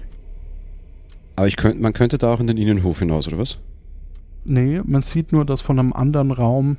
[1.35, 3.59] Aber ich könnt, man könnte da auch in den Innenhof hinaus, oder was?
[4.43, 6.77] Nee, man sieht nur, dass von einem anderen Raum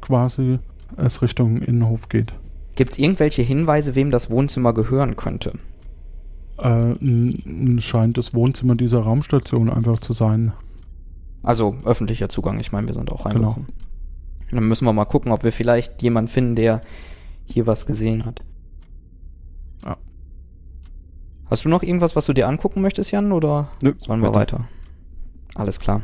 [0.00, 0.58] quasi
[0.96, 2.32] es Richtung Innenhof geht.
[2.76, 5.52] Gibt es irgendwelche Hinweise, wem das Wohnzimmer gehören könnte?
[6.58, 6.94] Äh,
[7.80, 10.52] scheint das Wohnzimmer dieser Raumstation einfach zu sein.
[11.42, 12.60] Also öffentlicher Zugang.
[12.60, 13.34] Ich meine, wir sind auch Genau.
[13.50, 13.68] reingekommen.
[14.50, 16.82] Dann müssen wir mal gucken, ob wir vielleicht jemanden finden, der
[17.46, 18.42] hier was gesehen hat.
[21.50, 24.58] Hast du noch irgendwas, was du dir angucken möchtest, Jan, oder Nö, sollen wir weiter.
[24.58, 24.64] weiter?
[25.54, 26.02] Alles klar.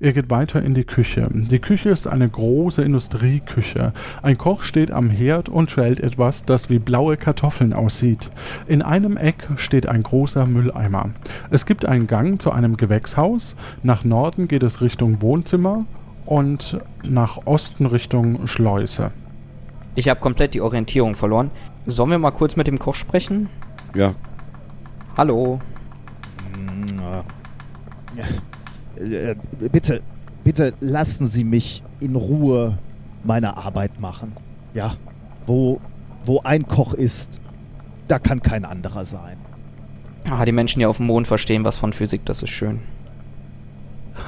[0.00, 1.28] Ihr geht weiter in die Küche.
[1.32, 3.92] Die Küche ist eine große Industrieküche.
[4.22, 8.30] Ein Koch steht am Herd und schält etwas, das wie blaue Kartoffeln aussieht.
[8.66, 11.10] In einem Eck steht ein großer Mülleimer.
[11.50, 13.54] Es gibt einen Gang zu einem Gewächshaus.
[13.84, 15.86] Nach Norden geht es Richtung Wohnzimmer
[16.26, 19.12] und nach Osten Richtung Schleuse.
[19.94, 21.52] Ich habe komplett die Orientierung verloren.
[21.86, 23.48] Sollen wir mal kurz mit dem Koch sprechen?
[23.94, 24.14] Ja,
[25.16, 25.60] Hallo.
[28.96, 29.36] Äh,
[29.72, 30.02] Bitte,
[30.42, 32.78] bitte lassen Sie mich in Ruhe
[33.22, 34.32] meine Arbeit machen.
[34.74, 34.94] Ja,
[35.46, 35.80] wo,
[36.24, 37.40] wo ein Koch ist,
[38.08, 39.36] da kann kein anderer sein.
[40.28, 42.80] Ah, die Menschen hier auf dem Mond verstehen was von Physik, das ist schön.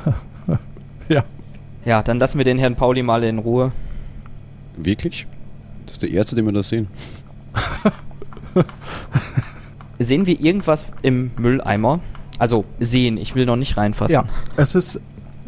[1.08, 1.22] Ja.
[1.84, 3.70] Ja, dann lassen wir den Herrn Pauli mal in Ruhe.
[4.76, 5.28] wirklich?
[5.84, 6.88] Das ist der erste, den wir da sehen.
[9.98, 12.00] Sehen wir irgendwas im Mülleimer?
[12.38, 14.12] Also sehen, ich will noch nicht reinfassen.
[14.12, 14.24] Ja,
[14.56, 15.00] es ist,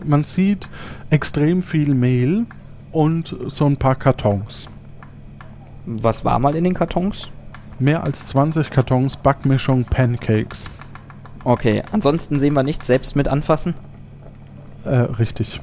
[0.05, 0.69] man sieht
[1.11, 2.47] extrem viel Mehl
[2.93, 4.69] und so ein paar Kartons.
[5.85, 7.29] Was war mal in den Kartons?
[7.79, 10.65] Mehr als 20 Kartons Backmischung Pancakes.
[11.45, 13.75] Okay, ansonsten sehen wir nichts, selbst mit anfassen.
[14.85, 15.61] Äh, richtig.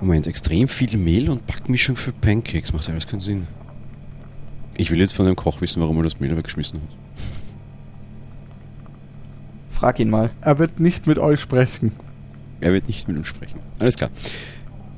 [0.00, 2.72] Moment, extrem viel Mehl und Backmischung für Pancakes.
[2.72, 3.46] Macht alles keinen Sinn.
[4.76, 7.01] Ich will jetzt von dem Koch wissen, warum er das Mehl weggeschmissen hat.
[9.82, 10.30] Frag ihn mal.
[10.42, 11.90] Er wird nicht mit euch sprechen.
[12.60, 13.58] Er wird nicht mit uns sprechen.
[13.80, 14.10] Alles klar.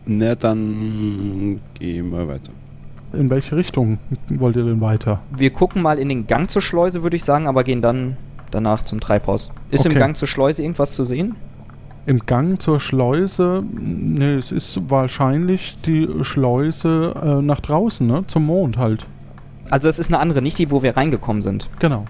[0.04, 2.52] Na, dann gehen wir weiter.
[3.14, 3.96] In welche Richtung
[4.28, 5.22] wollt ihr denn weiter?
[5.34, 8.18] Wir gucken mal in den Gang zur Schleuse, würde ich sagen, aber gehen dann
[8.50, 9.50] danach zum Treibhaus.
[9.70, 10.00] Ist im Okay.
[10.00, 11.34] Gang zur Schleuse irgendwas zu sehen?
[12.04, 18.26] Im Gang zur Schleuse, ne, es ist wahrscheinlich die Schleuse äh, nach draußen, ne?
[18.26, 19.06] Zum Mond halt.
[19.70, 21.70] Also es ist eine andere, nicht die, wo wir reingekommen sind.
[21.78, 22.04] Genau.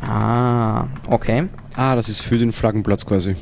[0.00, 1.48] Ah, okay.
[1.76, 3.36] Ah, das ist für den Flaggenplatz quasi.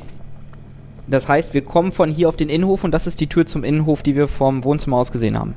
[1.07, 3.63] Das heißt, wir kommen von hier auf den Innenhof und das ist die Tür zum
[3.63, 5.53] Innenhof, die wir vom Wohnzimmer aus gesehen haben.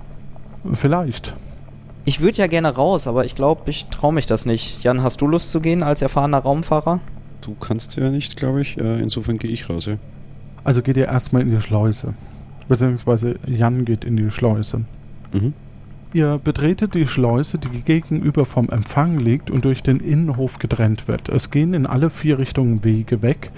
[0.75, 1.35] Vielleicht.
[2.05, 4.83] Ich würde ja gerne raus, aber ich glaube, ich traue mich das nicht.
[4.83, 7.01] Jan, hast du Lust zu gehen als erfahrener Raumfahrer?
[7.41, 8.77] Du kannst ja nicht, glaube ich.
[8.79, 9.97] Äh, insofern gehe ich raus, ja.
[10.65, 12.15] Also geht ihr erstmal in die Schleuse.
[12.69, 14.85] Beziehungsweise Jan geht in die Schleuse.
[15.33, 15.53] Mhm.
[16.16, 21.29] Ihr betretet die Schleuse, die gegenüber vom Empfang liegt und durch den Innenhof getrennt wird.
[21.29, 23.50] Es gehen in alle vier Richtungen Wege weg.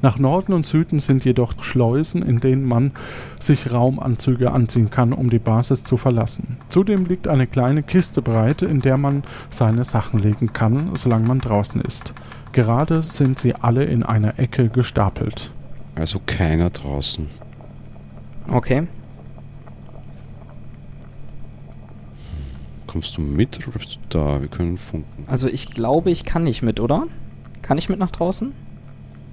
[0.00, 2.92] Nach Norden und Süden sind jedoch Schleusen, in denen man
[3.38, 6.56] sich Raumanzüge anziehen kann, um die Basis zu verlassen.
[6.70, 11.40] Zudem liegt eine kleine Kiste bereit, in der man seine Sachen legen kann, solange man
[11.40, 12.14] draußen ist.
[12.52, 15.50] Gerade sind sie alle in einer Ecke gestapelt.
[15.94, 17.28] Also keiner draußen.
[18.48, 18.84] Okay.
[22.86, 24.40] Kommst du mit oder bist du da?
[24.40, 25.24] Wir können funken.
[25.26, 27.04] Also ich glaube, ich kann nicht mit, oder?
[27.62, 28.52] Kann ich mit nach draußen?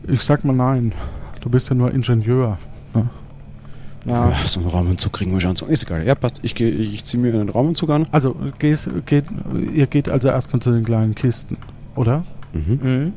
[0.07, 0.91] Ich sag mal nein.
[1.41, 2.57] Du bist ja nur Ingenieur.
[2.93, 3.07] Ne?
[4.05, 4.29] Ja.
[4.29, 5.65] Ja, so einen Raumanzug kriegen wir schon so.
[5.67, 6.05] Ist egal.
[6.05, 6.39] Ja, passt.
[6.43, 8.07] Ich, geh- ich ziehe mir einen Raumanzug an.
[8.11, 9.25] Also gehst, geht,
[9.73, 11.57] ihr geht also erstmal zu den kleinen Kisten,
[11.95, 12.23] oder?
[12.53, 12.79] Mhm.
[12.83, 13.13] Mhm.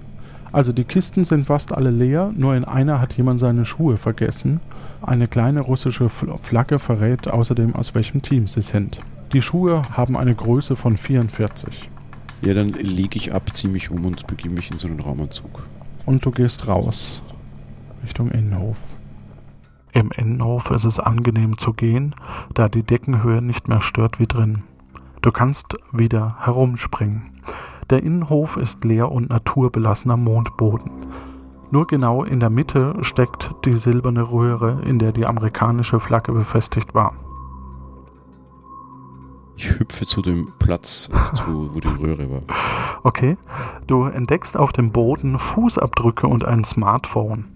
[0.52, 4.60] Also die Kisten sind fast alle leer, nur in einer hat jemand seine Schuhe vergessen.
[5.02, 8.98] Eine kleine russische Fl- Flagge verrät außerdem, aus welchem Team sie sind.
[9.32, 11.90] Die Schuhe haben eine Größe von 44.
[12.42, 15.66] Ja, dann lege ich ab, ziehe mich um und begebe mich in so einen Raumanzug.
[16.04, 17.22] Und du gehst raus.
[18.04, 18.78] Richtung Innenhof.
[19.92, 22.14] Im Innenhof ist es angenehm zu gehen,
[22.54, 24.62] da die Deckenhöhe nicht mehr stört wie drin.
[25.22, 27.32] Du kannst wieder herumspringen.
[27.90, 30.90] Der Innenhof ist leer und naturbelassener Mondboden.
[31.72, 36.94] Nur genau in der Mitte steckt die silberne Röhre, in der die amerikanische Flagge befestigt
[36.94, 37.14] war.
[39.56, 42.42] Ich hüpfe zu dem Platz, also zu, wo die Röhre war.
[43.02, 43.36] Okay,
[43.86, 47.46] du entdeckst auf dem Boden Fußabdrücke und ein Smartphone.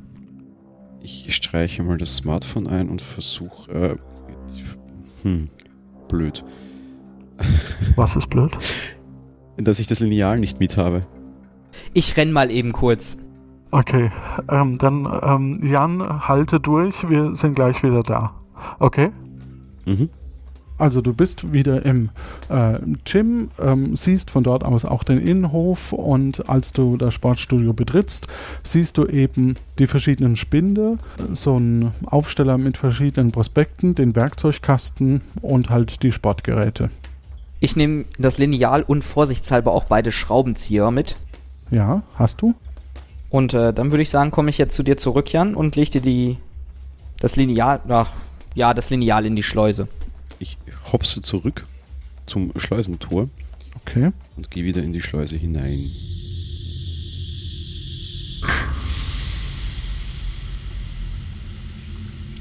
[1.02, 3.72] Ich streiche mal das Smartphone ein und versuche.
[3.72, 3.96] Äh,
[5.22, 5.48] hm,
[6.08, 6.44] blöd.
[7.96, 8.56] Was ist blöd?
[9.56, 11.06] Dass ich das Lineal nicht mit habe.
[11.92, 13.18] Ich renn mal eben kurz.
[13.70, 14.10] Okay,
[14.48, 18.34] ähm, dann ähm, Jan, halte durch, wir sind gleich wieder da.
[18.78, 19.10] Okay?
[19.86, 20.08] Mhm.
[20.80, 22.08] Also du bist wieder im
[22.48, 27.74] äh, Gym, ähm, siehst von dort aus auch den Innenhof und als du das Sportstudio
[27.74, 28.28] betrittst,
[28.62, 30.96] siehst du eben die verschiedenen Spinde,
[31.32, 36.88] so ein Aufsteller mit verschiedenen Prospekten, den Werkzeugkasten und halt die Sportgeräte.
[37.60, 41.16] Ich nehme das Lineal und vorsichtshalber auch beide Schraubenzieher mit.
[41.70, 42.54] Ja, hast du?
[43.28, 45.90] Und äh, dann würde ich sagen, komme ich jetzt zu dir zurück, Jan, und leg
[45.90, 46.38] dir die
[47.20, 48.08] das Lineal, ach,
[48.54, 49.88] ja, das Lineal in die Schleuse.
[50.40, 50.58] Ich
[50.90, 51.66] hopse zurück
[52.26, 53.28] zum Schleusentor
[53.76, 54.10] Okay.
[54.36, 55.88] und gehe wieder in die Schleuse hinein.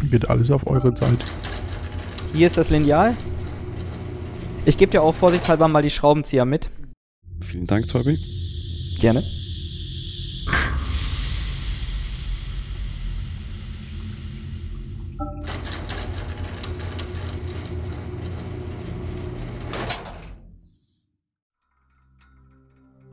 [0.10, 1.20] Geht alles auf eure Zeit.
[2.34, 3.16] Hier ist das Lineal.
[4.66, 6.70] Ich gebe dir auch vorsichtshalber mal die Schraubenzieher mit.
[7.42, 8.18] Vielen Dank, Tobi.
[9.00, 9.22] Gerne.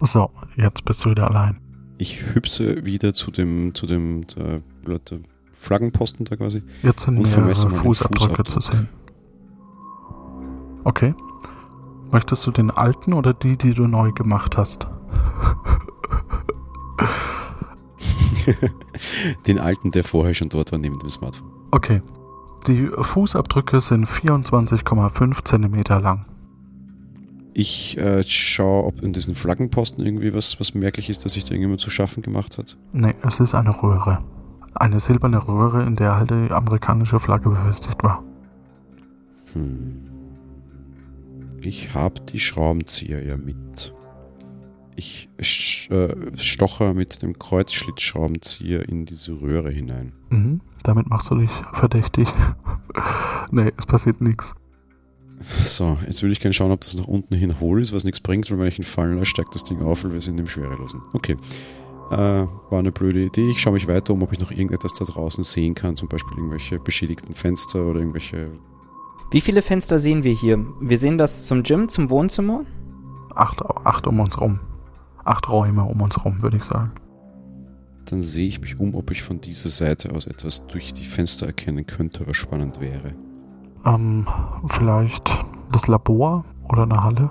[0.00, 1.60] So, jetzt bist du wieder allein.
[1.98, 5.20] Ich hüpse wieder zu dem, zu dem äh, Leute,
[5.54, 6.62] Flaggenposten da quasi.
[6.82, 8.88] Jetzt sind Und mehrere Fußabdrücke zu sehen.
[10.84, 11.14] Okay.
[12.12, 14.88] Möchtest du den alten oder die, die du neu gemacht hast?
[19.46, 21.50] Den alten, der vorher schon dort war, neben dem Smartphone.
[21.72, 22.02] Okay.
[22.68, 26.26] Die Fußabdrücke sind 24,5 Zentimeter lang.
[27.58, 31.52] Ich äh, schaue, ob in diesen Flaggenposten irgendwie was, was merklich ist, dass sich da
[31.52, 32.76] irgendjemand zu schaffen gemacht hat.
[32.92, 34.22] Nee, es ist eine Röhre.
[34.74, 38.22] Eine silberne Röhre, in der halt die amerikanische Flagge befestigt war.
[39.54, 40.02] Hm.
[41.62, 43.94] Ich habe die Schraubenzieher ja mit.
[44.94, 50.12] Ich äh, stoche mit dem Kreuzschlitzschraubenzieher in diese Röhre hinein.
[50.28, 50.60] Mhm.
[50.82, 52.28] Damit machst du dich verdächtig.
[53.50, 54.54] nee, es passiert nichts.
[55.62, 58.20] So, jetzt würde ich gerne schauen, ob das nach unten hin hohl ist, was nichts
[58.20, 60.46] bringt, weil wenn ich ihn fallen lasse, steigt das Ding auf und wir sind im
[60.46, 61.02] Schwerelosen.
[61.12, 61.36] Okay.
[62.10, 63.50] Äh, war eine blöde Idee.
[63.50, 66.36] Ich schaue mich weiter um, ob ich noch irgendetwas da draußen sehen kann, zum Beispiel
[66.36, 68.48] irgendwelche beschädigten Fenster oder irgendwelche.
[69.32, 70.64] Wie viele Fenster sehen wir hier?
[70.80, 72.64] Wir sehen das zum Gym, zum Wohnzimmer.
[73.34, 74.60] Acht, acht um uns rum.
[75.24, 76.92] Acht Räume um uns rum, würde ich sagen.
[78.04, 81.46] Dann sehe ich mich um, ob ich von dieser Seite aus etwas durch die Fenster
[81.46, 83.14] erkennen könnte, was spannend wäre.
[83.86, 84.26] Ähm,
[84.66, 85.30] vielleicht
[85.70, 87.30] das Labor oder eine Halle?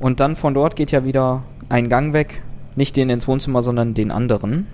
[0.00, 2.42] Und dann von dort geht ja wieder ein Gang weg.
[2.76, 4.66] Nicht den ins Wohnzimmer, sondern den anderen.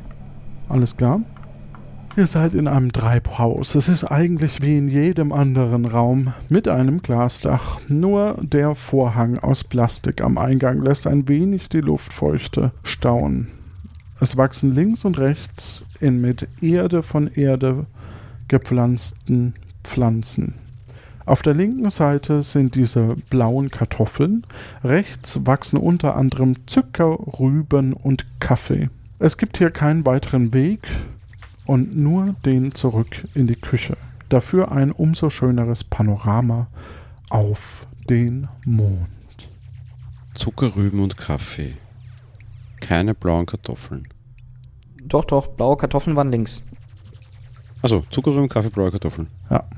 [0.68, 1.20] Alles klar.
[2.16, 3.74] Ihr seid in einem Treibhaus.
[3.74, 7.80] Es ist eigentlich wie in jedem anderen Raum mit einem Glasdach.
[7.88, 13.48] Nur der Vorhang aus Plastik am Eingang lässt ein wenig die Luftfeuchte stauen.
[14.20, 17.86] Es wachsen links und rechts in mit Erde von Erde
[18.46, 20.54] gepflanzten Pflanzen.
[21.26, 24.46] Auf der linken Seite sind diese blauen Kartoffeln,
[24.84, 28.88] rechts wachsen unter anderem Zucker, Rüben und Kaffee.
[29.18, 30.86] Es gibt hier keinen weiteren Weg,
[31.66, 33.96] und nur den zurück in die Küche.
[34.28, 36.68] Dafür ein umso schöneres Panorama
[37.30, 39.08] auf den Mond.
[40.34, 41.74] Zuckerrüben und Kaffee.
[42.80, 44.08] Keine blauen Kartoffeln.
[45.02, 46.62] Doch, doch, blaue Kartoffeln waren links.
[47.82, 49.28] Also Zuckerrüben, Kaffee, blaue Kartoffeln.
[49.50, 49.68] Ja.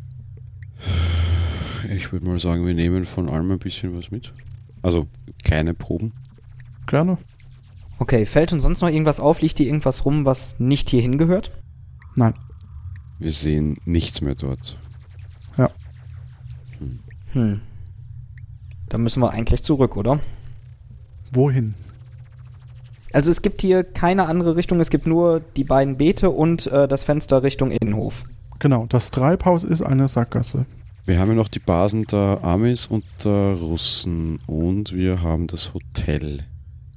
[1.94, 4.32] Ich würde mal sagen, wir nehmen von allem ein bisschen was mit.
[4.82, 5.06] Also
[5.44, 6.12] kleine Proben.
[6.86, 7.18] Gerne.
[7.98, 9.40] Okay, fällt uns sonst noch irgendwas auf?
[9.40, 11.50] Liegt hier irgendwas rum, was nicht hierhin gehört?
[12.16, 12.34] Nein.
[13.18, 14.78] Wir sehen nichts mehr dort.
[15.56, 15.70] Ja.
[16.78, 16.98] Hm.
[17.32, 17.60] hm.
[18.88, 20.20] Dann müssen wir eigentlich zurück, oder?
[21.32, 21.74] Wohin?
[23.12, 26.86] Also es gibt hier keine andere Richtung, es gibt nur die beiden Beete und äh,
[26.86, 28.24] das Fenster Richtung Innenhof.
[28.58, 30.66] Genau, das Treibhaus ist eine Sackgasse.
[31.04, 35.72] Wir haben ja noch die Basen der Amis und der Russen und wir haben das
[35.72, 36.44] Hotel.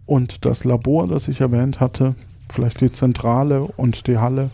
[0.06, 2.16] Und das Labor, das ich erwähnt hatte,
[2.50, 4.50] vielleicht die Zentrale und die Halle.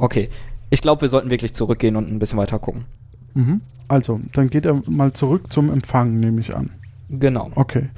[0.00, 0.30] Okay,
[0.70, 2.86] ich glaube, wir sollten wirklich zurückgehen und ein bisschen weiter gucken.
[3.34, 3.60] Mhm.
[3.86, 6.70] Also, dann geht er mal zurück zum Empfang, nehme ich an.
[7.10, 7.50] Genau.
[7.54, 7.90] Okay.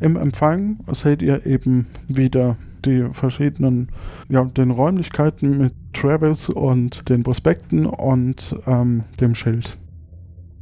[0.00, 3.88] Im Empfang seht ihr eben wieder die verschiedenen,
[4.28, 9.78] ja, den Räumlichkeiten mit Travis und den Prospekten und ähm, dem Schild.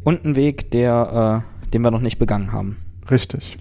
[0.05, 2.77] Und einen Weg, der, äh, den wir noch nicht begangen haben.
[3.11, 3.57] Richtig.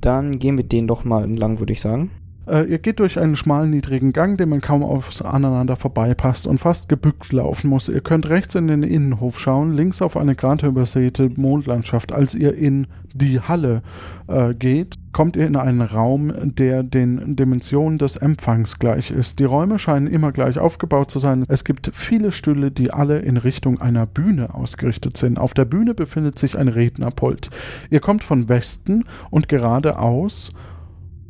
[0.00, 2.10] Dann gehen wir den doch mal entlang, würde ich sagen.
[2.46, 6.58] Äh, ihr geht durch einen schmalen, niedrigen Gang, den man kaum aufs aneinander vorbeipasst und
[6.58, 7.88] fast gebückt laufen muss.
[7.88, 12.12] Ihr könnt rechts in den Innenhof schauen, links auf eine gerade übersäte Mondlandschaft.
[12.12, 13.82] Als ihr in die Halle
[14.28, 19.38] äh, geht, kommt ihr in einen Raum, der den Dimensionen des Empfangs gleich ist.
[19.38, 21.44] Die Räume scheinen immer gleich aufgebaut zu sein.
[21.48, 25.38] Es gibt viele Stühle, die alle in Richtung einer Bühne ausgerichtet sind.
[25.38, 27.50] Auf der Bühne befindet sich ein Rednerpult.
[27.90, 30.52] Ihr kommt von Westen und geradeaus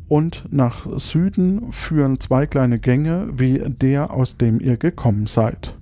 [0.07, 5.77] und nach Süden führen zwei kleine Gänge wie der, aus dem ihr gekommen seid.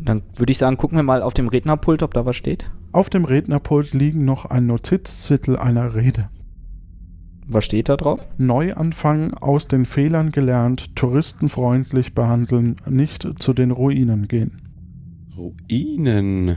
[0.00, 2.70] Dann würde ich sagen, gucken wir mal auf dem Rednerpult, ob da was steht.
[2.92, 6.28] Auf dem Rednerpult liegen noch ein Notizzettel einer Rede.
[7.46, 8.28] Was steht da drauf?
[8.38, 14.62] Neuanfang, aus den Fehlern gelernt, touristenfreundlich behandeln, nicht zu den Ruinen gehen.
[15.36, 16.56] Ruinen?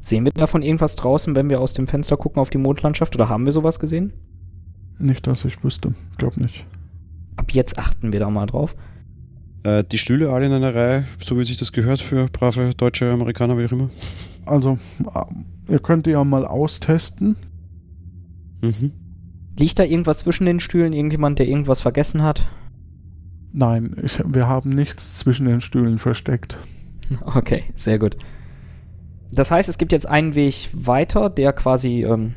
[0.00, 3.28] Sehen wir davon irgendwas draußen, wenn wir aus dem Fenster gucken auf die Mondlandschaft oder
[3.28, 4.12] haben wir sowas gesehen?
[4.98, 5.94] Nicht, dass ich wüsste.
[6.18, 6.66] Glaub nicht.
[7.36, 8.74] Ab jetzt achten wir da mal drauf.
[9.62, 13.10] Äh, die Stühle alle in einer Reihe, so wie sich das gehört für brave deutsche
[13.10, 13.90] Amerikaner, wie auch immer.
[14.46, 14.78] Also,
[15.14, 17.36] äh, ihr könnt die ja mal austesten.
[18.62, 18.92] Mhm.
[19.58, 20.92] Liegt da irgendwas zwischen den Stühlen?
[20.92, 22.48] Irgendjemand, der irgendwas vergessen hat?
[23.52, 26.58] Nein, ich, wir haben nichts zwischen den Stühlen versteckt.
[27.24, 28.16] Okay, sehr gut.
[29.30, 32.34] Das heißt, es gibt jetzt einen Weg weiter, der quasi, ähm,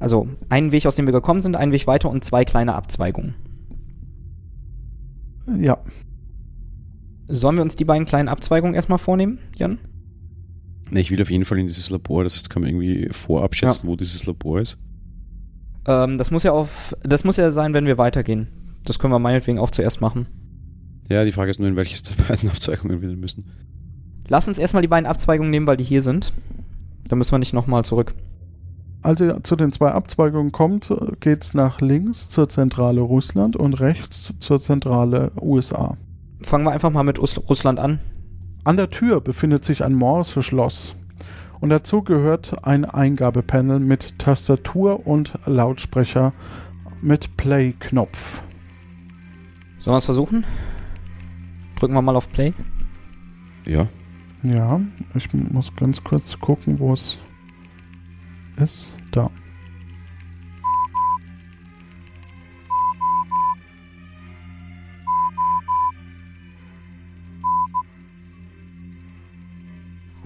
[0.00, 3.34] also einen Weg, aus dem wir gekommen sind, einen Weg weiter und zwei kleine Abzweigungen.
[5.60, 5.78] Ja.
[7.26, 9.78] Sollen wir uns die beiden kleinen Abzweigungen erstmal vornehmen, Jan?
[10.90, 13.54] Ne, ich will auf jeden Fall in dieses Labor, das heißt, kann man irgendwie vorab
[13.54, 14.78] schätzen, wo dieses Labor ist.
[15.86, 18.48] Ähm, das muss ja auf, das muss ja sein, wenn wir weitergehen.
[18.84, 20.26] Das können wir meinetwegen auch zuerst machen.
[21.10, 23.44] Ja, die Frage ist nur, in welches der beiden Abzweigungen wir müssen.
[24.28, 26.32] Lass uns erstmal die beiden Abzweigungen nehmen, weil die hier sind.
[27.08, 28.14] Da müssen wir nicht nochmal zurück.
[29.04, 30.90] Als ihr zu den zwei Abzweigungen kommt,
[31.20, 35.98] geht's nach links zur Zentrale Russland und rechts zur Zentrale USA.
[36.40, 38.00] Fangen wir einfach mal mit Us Russland an.
[38.64, 40.96] An der Tür befindet sich ein Morse-Schloss.
[41.60, 46.32] Und dazu gehört ein Eingabepanel mit Tastatur und Lautsprecher
[47.02, 48.40] mit Play-Knopf.
[49.80, 50.46] Sollen wir es versuchen?
[51.78, 52.54] Drücken wir mal auf Play.
[53.66, 53.86] Ja.
[54.42, 54.80] Ja,
[55.14, 57.18] ich muss ganz kurz gucken, wo es
[58.56, 58.94] ist.
[59.10, 59.30] Da.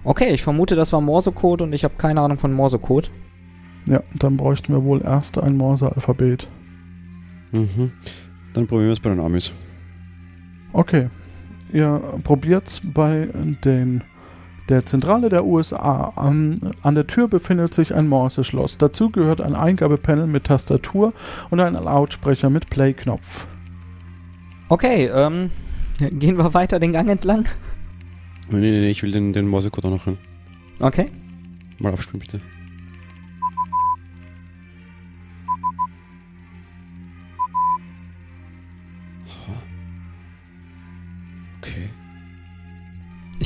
[0.05, 3.11] Okay, ich vermute, das war Morsecode und ich habe keine Ahnung von Morsecode.
[3.87, 6.47] Ja, dann bräuchten wir wohl erst ein Morse-Alphabet.
[7.53, 7.93] Mhm.
[8.55, 9.53] Dann probieren wir es bei den Amis.
[10.73, 11.09] Okay.
[11.73, 13.29] Ihr probiert's bei
[13.65, 14.03] den
[14.69, 16.13] der Zentrale der USA.
[16.17, 18.79] An, an der Tür befindet sich ein Morse-Schloss.
[18.79, 21.13] Dazu gehört ein Eingabepanel mit Tastatur
[21.51, 23.47] und ein Lautsprecher mit Play-Knopf.
[24.69, 25.51] Okay, ähm,
[25.99, 27.47] gehen wir weiter den Gang entlang.
[28.51, 30.19] Nee, nee, nee, ich will den, den Morsecode auch noch hören.
[30.81, 31.11] Okay.
[31.79, 32.41] Mal abspielen, bitte.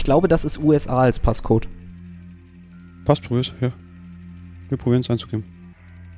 [0.02, 1.68] Ich glaube, das ist USA als Passcode.
[3.04, 3.70] Passt, probier's, ja.
[4.68, 5.44] Wir probieren es einzugeben.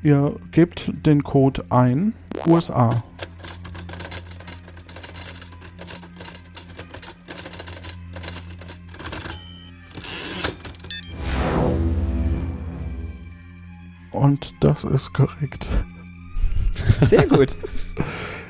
[0.03, 2.15] Ihr gebt den Code ein.
[2.47, 3.05] USA.
[14.13, 15.69] Und das ist korrekt.
[17.03, 17.55] Sehr gut.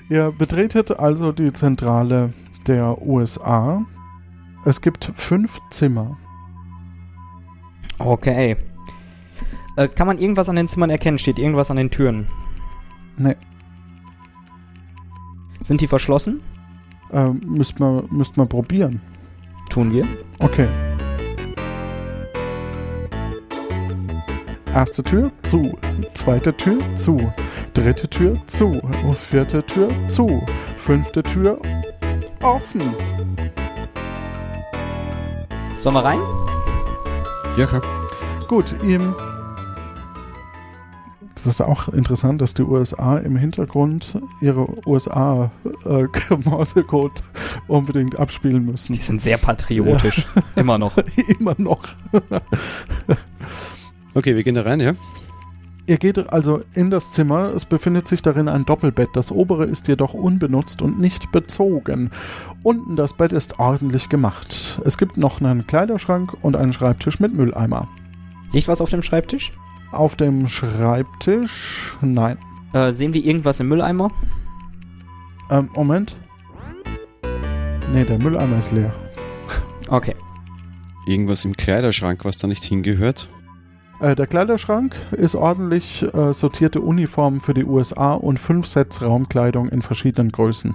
[0.08, 2.32] Ihr betretet also die Zentrale
[2.68, 3.84] der USA.
[4.64, 6.16] Es gibt fünf Zimmer.
[7.98, 8.56] Okay.
[9.76, 11.18] Äh, kann man irgendwas an den Zimmern erkennen?
[11.18, 12.26] Steht irgendwas an den Türen?
[13.16, 13.36] Nee.
[15.60, 16.40] Sind die verschlossen?
[17.12, 19.00] Ähm, müsst man, müsst man probieren.
[19.70, 20.06] Tun wir.
[20.38, 20.68] Okay.
[24.74, 25.78] Erste Tür zu,
[26.14, 27.32] zweite Tür zu,
[27.74, 28.80] dritte Tür zu,
[29.16, 30.42] vierte Tür zu,
[30.78, 31.60] fünfte Tür
[32.42, 32.82] offen.
[35.84, 36.20] Sollen wir rein?
[37.58, 37.82] Ja, klar.
[38.48, 39.14] Gut, ihm.
[41.34, 45.50] Das ist auch interessant, dass die USA im Hintergrund ihre USA
[45.84, 46.06] äh,
[47.68, 48.94] unbedingt abspielen müssen.
[48.94, 50.26] Die sind sehr patriotisch.
[50.34, 50.42] Ja.
[50.62, 50.96] Immer noch.
[51.38, 51.84] Immer noch.
[54.14, 54.92] okay, wir gehen da rein, ja?
[55.86, 57.52] Ihr geht also in das Zimmer.
[57.54, 59.10] Es befindet sich darin ein Doppelbett.
[59.12, 62.10] Das obere ist jedoch unbenutzt und nicht bezogen.
[62.62, 64.80] Unten das Bett ist ordentlich gemacht.
[64.84, 67.86] Es gibt noch einen Kleiderschrank und einen Schreibtisch mit Mülleimer.
[68.52, 69.52] Liegt was auf dem Schreibtisch?
[69.92, 71.98] Auf dem Schreibtisch?
[72.00, 72.38] Nein.
[72.72, 74.10] Äh, sehen wir irgendwas im Mülleimer?
[75.50, 76.16] Ähm, Moment.
[77.92, 78.92] Nee, der Mülleimer ist leer.
[79.88, 80.14] Okay.
[81.06, 83.28] Irgendwas im Kleiderschrank, was da nicht hingehört?
[84.00, 89.68] Äh, der Kleiderschrank ist ordentlich äh, sortierte Uniformen für die USA und fünf Sets Raumkleidung
[89.68, 90.74] in verschiedenen Größen.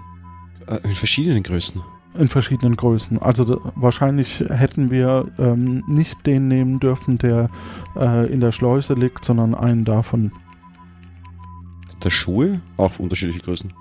[0.68, 1.82] Äh, in verschiedenen Größen?
[2.18, 3.22] In verschiedenen Größen.
[3.22, 7.50] Also da, wahrscheinlich hätten wir ähm, nicht den nehmen dürfen, der
[7.96, 10.32] äh, in der Schleuse liegt, sondern einen davon.
[12.04, 12.62] Der Schuhe?
[12.78, 13.74] Auch unterschiedliche Größen?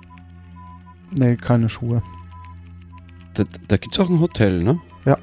[1.12, 2.02] Nee, keine Schuhe.
[3.34, 4.78] Da, da gibt es auch ein Hotel, ne?
[5.06, 5.16] Ja.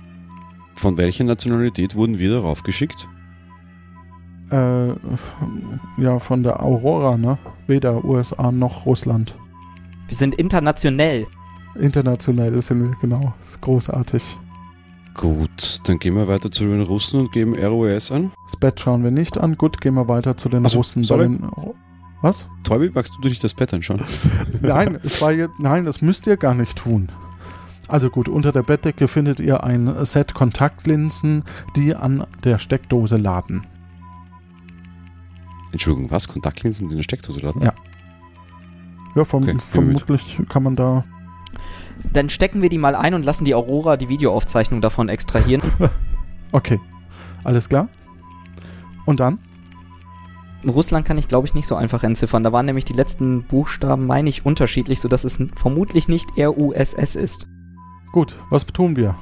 [0.76, 3.08] Von welcher Nationalität wurden wir darauf geschickt?
[4.52, 4.88] Äh,
[5.98, 7.38] ja, von der Aurora, ne?
[7.68, 9.36] Weder USA noch Russland.
[10.08, 11.26] Wir sind internationell.
[11.80, 13.34] Internationell sind wir, genau.
[13.44, 14.24] ist großartig.
[15.16, 18.32] Gut, dann gehen wir weiter zu den Russen und geben ROS an.
[18.48, 19.58] Das Bett schauen wir nicht an.
[19.58, 21.04] Gut, gehen wir weiter zu den so, Russen.
[21.04, 21.24] sorry.
[21.24, 21.50] Den,
[22.22, 22.48] was?
[22.64, 24.02] Tobi, magst du dich das Bett anschauen?
[24.62, 27.10] nein, es war jetzt, nein, das müsst ihr gar nicht tun.
[27.88, 31.44] Also gut, unter der Bettdecke findet ihr ein Set Kontaktlinsen,
[31.76, 33.66] die an der Steckdose laden.
[35.76, 36.30] Entschuldigung, was?
[36.30, 37.62] Kontaktlinsen in der Steckdose laden?
[37.62, 37.74] Ja.
[39.14, 41.04] Ja, verm Okay, vermutlich kann man da.
[42.14, 45.62] Dann stecken wir die mal ein und lassen die Aurora die Videoaufzeichnung davon extrahieren.
[46.52, 46.80] Okay.
[47.44, 47.90] Alles klar.
[49.06, 49.40] Und dann?
[50.66, 52.44] Russland kann ich, glaube ich, nicht so einfach entziffern.
[52.44, 57.48] Da waren nämlich die letzten Buchstaben, meine ich, unterschiedlich, sodass es vermutlich nicht RUSS ist.
[58.14, 59.16] Gut, was tun wir?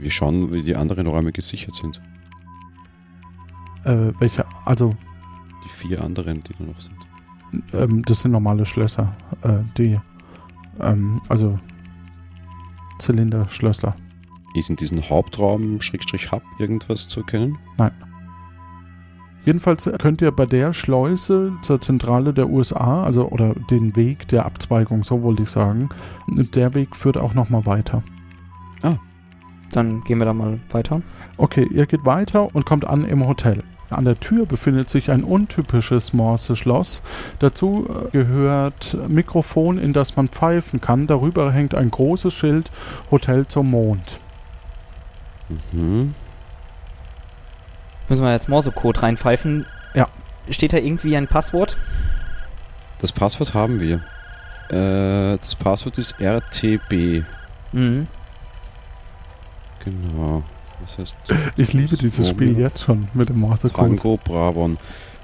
[0.00, 2.02] Wir schauen, wie die anderen Räume gesichert sind.
[3.86, 4.44] Äh, welche?
[4.64, 4.94] Also,
[5.64, 6.96] Die vier anderen, die da noch sind.
[7.72, 9.14] ähm, das sind normale Schlösser.
[9.42, 9.98] Äh, die.
[10.80, 11.58] Ähm, also.
[12.98, 13.94] Zylinderschlösser.
[14.54, 17.58] Ist in diesem Hauptraum, Schrägstrich Hub, irgendwas zu erkennen?
[17.76, 17.92] Nein.
[19.44, 24.44] Jedenfalls könnt ihr bei der Schleuse zur Zentrale der USA, also oder den Weg der
[24.46, 25.88] Abzweigung, so wollte ich sagen,
[26.26, 28.02] der Weg führt auch nochmal weiter.
[29.72, 31.02] Dann gehen wir da mal weiter.
[31.36, 33.62] Okay, ihr geht weiter und kommt an im Hotel.
[33.88, 37.02] An der Tür befindet sich ein untypisches Morse-Schloss.
[37.38, 41.06] Dazu äh, gehört Mikrofon, in das man pfeifen kann.
[41.06, 42.70] Darüber hängt ein großes Schild
[43.10, 44.18] Hotel zum Mond.
[45.72, 46.14] Mhm.
[48.08, 49.66] Müssen wir jetzt Morsecode reinpfeifen?
[49.94, 50.08] Ja.
[50.50, 51.76] Steht da irgendwie ein Passwort?
[52.98, 54.00] Das Passwort haben wir.
[54.68, 57.24] Äh, das Passwort ist RTB.
[57.72, 58.08] Mhm.
[59.84, 60.42] Genau.
[60.80, 61.16] Das heißt,
[61.56, 63.88] Ich liebe dieses Spiel jetzt schon mit dem Morsecode.
[63.88, 64.78] Tango, Bravon.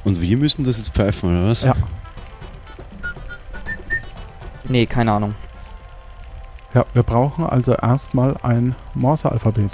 [0.05, 1.63] Und wir müssen das jetzt pfeifen, oder was?
[1.63, 1.75] Ja.
[4.65, 5.35] Nee, keine Ahnung.
[6.75, 9.71] Ja, wir brauchen also erstmal ein Morse-Alphabet.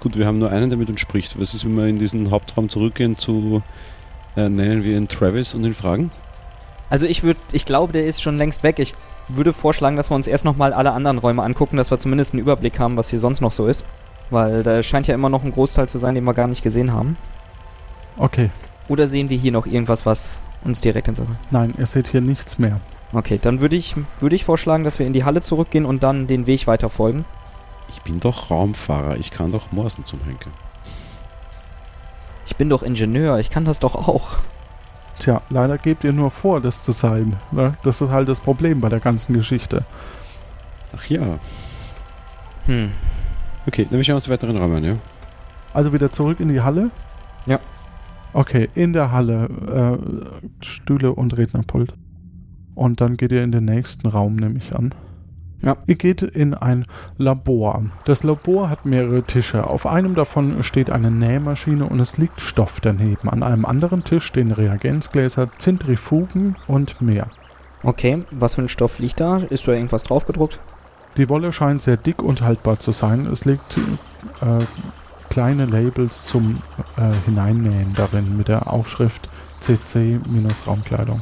[0.00, 1.38] Gut, wir haben nur einen, der mit uns spricht.
[1.40, 3.62] Was ist, wenn wir in diesen Hauptraum zurückgehen zu,
[4.36, 6.10] äh, nennen wir ihn Travis und ihn fragen?
[6.88, 8.78] Also ich würde, ich glaube, der ist schon längst weg.
[8.78, 8.94] Ich
[9.28, 12.42] würde vorschlagen, dass wir uns erst nochmal alle anderen Räume angucken, dass wir zumindest einen
[12.42, 13.84] Überblick haben, was hier sonst noch so ist.
[14.30, 16.92] Weil da scheint ja immer noch ein Großteil zu sein, den wir gar nicht gesehen
[16.92, 17.16] haben.
[18.18, 18.50] Okay,
[18.88, 21.36] Oder sehen wir hier noch irgendwas, was uns direkt ins Auge...
[21.50, 22.80] nein, ihr seht hier nichts mehr.
[23.12, 26.26] Okay, dann würde ich, würde ich vorschlagen, dass wir in die Halle zurückgehen und dann
[26.26, 27.24] den Weg weiter folgen.
[27.88, 30.50] Ich bin doch Raumfahrer, ich kann doch Morsen zum Henker.
[32.46, 34.38] Ich bin doch Ingenieur, ich kann das doch auch.
[35.18, 37.36] Tja, leider gebt ihr nur vor, das zu sein.
[37.50, 37.74] Ne?
[37.82, 39.84] Das ist halt das Problem bei der ganzen Geschichte.
[40.96, 41.38] Ach ja.
[42.66, 42.92] Hm.
[43.66, 44.96] Okay, dann schauen wir uns die weiteren Räume an, ja?
[45.74, 46.90] Also wieder zurück in die Halle?
[47.46, 47.60] Ja.
[48.32, 49.48] Okay, in der Halle
[50.00, 51.94] äh, Stühle und Rednerpult.
[52.74, 54.94] Und dann geht ihr in den nächsten Raum, nehme ich an.
[55.62, 55.76] Ja.
[55.86, 56.84] Ihr geht in ein
[57.16, 57.82] Labor.
[58.04, 59.66] Das Labor hat mehrere Tische.
[59.66, 63.30] Auf einem davon steht eine Nähmaschine und es liegt Stoff daneben.
[63.30, 67.30] An einem anderen Tisch stehen Reagenzgläser, Zentrifugen und mehr.
[67.82, 69.38] Okay, was für ein Stoff liegt da?
[69.38, 70.60] Ist da irgendwas draufgedruckt?
[71.16, 73.26] Die Wolle scheint sehr dick und haltbar zu sein.
[73.26, 74.64] Es liegt äh,
[75.30, 76.62] kleine Labels zum
[76.96, 79.28] äh, Hineinnähen darin mit der Aufschrift
[79.60, 81.20] CC minus Raumkleidung.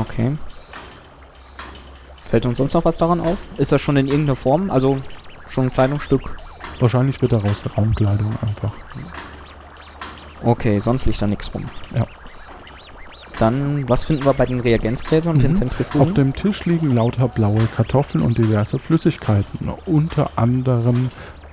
[0.00, 0.36] Okay.
[2.30, 3.38] Fällt uns sonst noch was daran auf?
[3.56, 4.70] Ist das schon in irgendeiner Form?
[4.70, 4.98] Also
[5.48, 6.22] schon ein Kleidungsstück?
[6.78, 8.72] Wahrscheinlich wird daraus Raumkleidung einfach.
[10.42, 11.68] Okay, sonst liegt da nichts rum.
[11.94, 12.06] Ja.
[13.38, 15.56] Dann, was finden wir bei den Reagenzgläsern und den Mhm.
[15.56, 16.00] Zentrifugen?
[16.02, 21.08] Auf dem Tisch liegen lauter blaue Kartoffeln und diverse Flüssigkeiten, unter anderem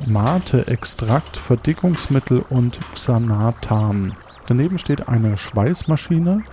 [0.08, 4.14] Mate-Extrakt, Verdickungsmittel und Xanathan.
[4.48, 6.44] Daneben steht eine Schweißmaschine,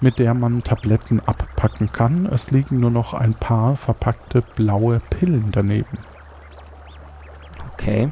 [0.00, 2.26] mit der man Tabletten abpacken kann.
[2.26, 5.98] Es liegen nur noch ein paar verpackte blaue Pillen daneben.
[7.72, 8.10] Okay.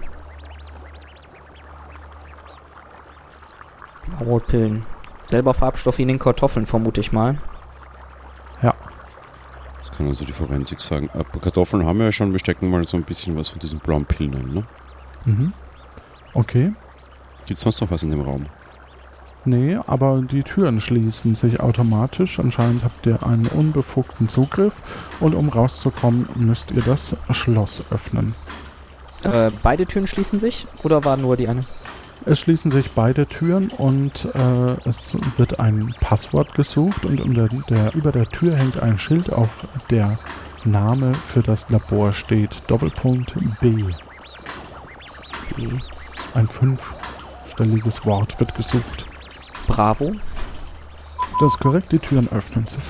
[4.18, 4.84] Blaue Pillen.
[5.30, 7.38] Selber Farbstoff wie in den Kartoffeln, vermute ich mal.
[9.80, 11.08] Das kann also die Forensik sagen.
[11.12, 13.78] Aber Kartoffeln haben wir ja schon, wir stecken mal so ein bisschen was von diesen
[13.78, 14.64] blauen Pillen ein, ne?
[15.24, 15.52] Mhm.
[16.34, 16.72] Okay.
[17.46, 18.46] Gibt es sonst noch was in dem Raum?
[19.46, 22.38] Nee, aber die Türen schließen sich automatisch.
[22.38, 24.74] Anscheinend habt ihr einen unbefugten Zugriff
[25.18, 28.34] und um rauszukommen, müsst ihr das Schloss öffnen.
[29.24, 30.66] Äh, beide Türen schließen sich?
[30.82, 31.64] Oder war nur die eine?
[32.26, 37.94] Es schließen sich beide Türen und äh, es wird ein Passwort gesucht und unter der,
[37.94, 40.18] über der Tür hängt ein Schild, auf der
[40.64, 42.50] Name für das Labor steht.
[42.68, 43.74] Doppelpunkt B.
[46.34, 49.06] Ein fünfstelliges Wort wird gesucht.
[49.66, 50.12] Bravo.
[51.40, 52.82] Das ist korrekt, die Türen öffnen sich.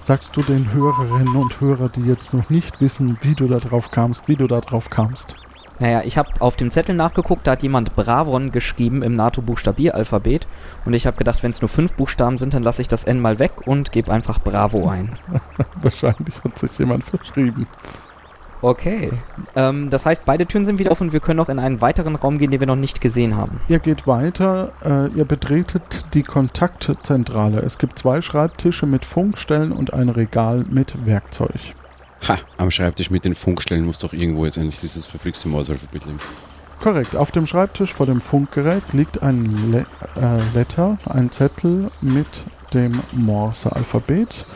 [0.00, 3.90] Sagst du den Hörerinnen und Hörern, die jetzt noch nicht wissen, wie du da drauf
[3.90, 5.36] kamst, wie du da drauf kamst?
[5.80, 10.46] Naja, ich habe auf dem Zettel nachgeguckt, da hat jemand Bravon geschrieben im NATO-Buchstabieralphabet.
[10.84, 13.18] Und ich habe gedacht, wenn es nur fünf Buchstaben sind, dann lasse ich das N
[13.18, 15.16] mal weg und gebe einfach Bravo ein.
[15.80, 17.66] Wahrscheinlich hat sich jemand verschrieben.
[18.62, 19.10] Okay.
[19.56, 22.14] Ähm, das heißt, beide Türen sind wieder offen und wir können noch in einen weiteren
[22.14, 23.60] Raum gehen, den wir noch nicht gesehen haben.
[23.68, 27.60] Ihr geht weiter, äh, ihr betretet die Kontaktzentrale.
[27.60, 31.74] Es gibt zwei Schreibtische mit Funkstellen und ein Regal mit Werkzeug.
[32.28, 36.20] Ha, am Schreibtisch mit den Funkstellen muss doch irgendwo jetzt endlich dieses verflixte Mausalphabet liegen.
[36.80, 42.26] Korrekt, auf dem Schreibtisch vor dem Funkgerät liegt ein Le äh, Letter, ein Zettel mit
[42.72, 44.46] dem Morse-Alphabet.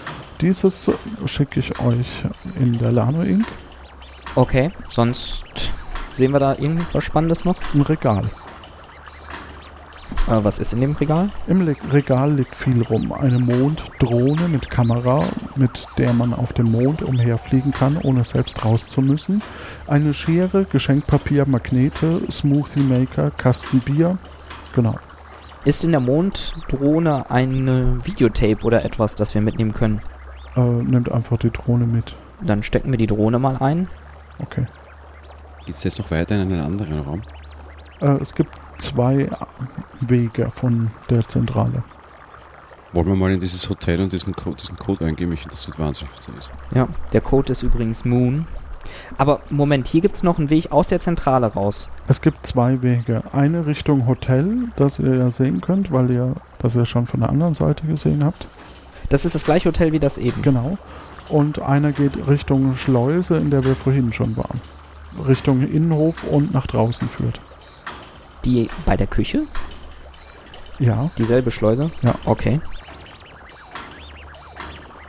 [0.41, 0.91] Dieses
[1.27, 2.25] schicke ich euch
[2.59, 3.47] in der Lano Inc.
[4.35, 5.45] Okay, sonst
[6.12, 7.57] sehen wir da irgendwas Spannendes noch?
[7.75, 8.23] Ein Regal.
[10.27, 11.31] Äh, was ist in dem Regal?
[11.47, 13.13] Im Le Regal liegt viel rum.
[13.13, 15.25] Eine Monddrohne mit Kamera,
[15.57, 19.43] mit der man auf dem Mond umherfliegen kann, ohne selbst raus zu müssen.
[19.87, 24.19] Eine Schere, Geschenkpapier, Magnete, Smoothie Maker, Kasten Bier.
[24.75, 24.95] Genau.
[25.65, 30.01] Ist in der Monddrohne eine Videotape oder etwas, das wir mitnehmen können?
[30.57, 32.15] Äh, nimmt einfach die Drohne mit.
[32.41, 33.89] Dann stecken wir die Drohne mal ein.
[34.39, 34.67] Okay.
[35.65, 37.23] Geht es jetzt noch weiter in einen anderen Raum?
[38.01, 39.31] Äh, es gibt zwei
[40.01, 41.83] Wege von der Zentrale.
[42.93, 45.33] Wollen wir mal in dieses Hotel und diesen Code, diesen Code eingeben?
[45.33, 46.51] Ich finde, das wird wahnsinnig ist.
[46.75, 48.47] Ja, der Code ist übrigens Moon.
[49.18, 51.89] Aber Moment, hier gibt es noch einen Weg aus der Zentrale raus.
[52.07, 53.22] Es gibt zwei Wege.
[53.33, 57.31] Eine Richtung Hotel, das ihr ja sehen könnt, weil ihr das ja schon von der
[57.31, 58.47] anderen Seite gesehen habt.
[59.09, 60.43] Das ist das gleiche Hotel wie das eben.
[60.43, 60.79] Genau.
[61.29, 64.61] Und einer geht Richtung Schleuse, in der wir vorhin schon waren.
[65.27, 67.41] Richtung Innenhof und nach draußen führt.
[68.45, 69.43] Die bei der Küche?
[70.79, 71.11] Ja.
[71.19, 71.91] Dieselbe Schleuse?
[72.03, 72.15] Ja.
[72.25, 72.61] Okay.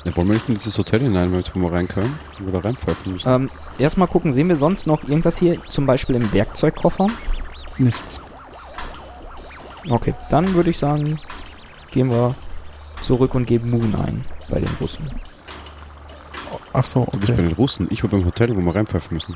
[0.03, 2.17] Ja, wollen wir nicht in dieses Hotel hinein, weil wir mal rein können?
[2.39, 3.27] Wo wir da reinpfeifen müssen?
[3.27, 7.07] Ähm, erstmal gucken, sehen wir sonst noch irgendwas hier, zum Beispiel im Werkzeugkoffer?
[7.79, 8.19] Nichts.
[9.89, 11.19] Okay, dann würde ich sagen,
[11.91, 12.35] gehen wir
[13.01, 15.09] zurück und geben Moon ein bei den Russen.
[16.71, 17.47] Ach so, Du bist bei okay.
[17.47, 19.35] den Russen, ich war beim Hotel, wo wir reinpfeifen müssen.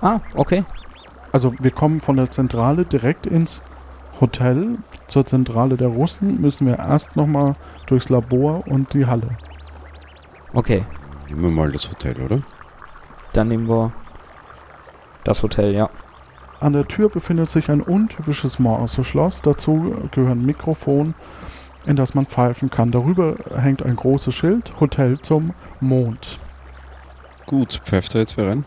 [0.00, 0.64] Ah, okay.
[1.32, 3.62] Also wir kommen von der Zentrale direkt ins
[4.20, 4.78] Hotel.
[5.06, 7.54] Zur Zentrale der Russen müssen wir erst nochmal
[7.86, 9.36] durchs Labor und die Halle.
[10.52, 10.84] Okay,
[11.28, 12.42] Nehmen wir mal das Hotel, oder?
[13.32, 13.92] dann nehmen wir
[15.22, 15.88] das Hotel, ja.
[16.58, 19.42] An der Tür befindet sich ein untypisches Morse-Schloss.
[19.42, 21.14] Dazu gehören Mikrofon,
[21.86, 22.90] in das man pfeifen kann.
[22.90, 26.40] Darüber hängt ein großes Schild, Hotel zum Mond.
[27.46, 28.64] Gut, pfeift da jetzt wer rein?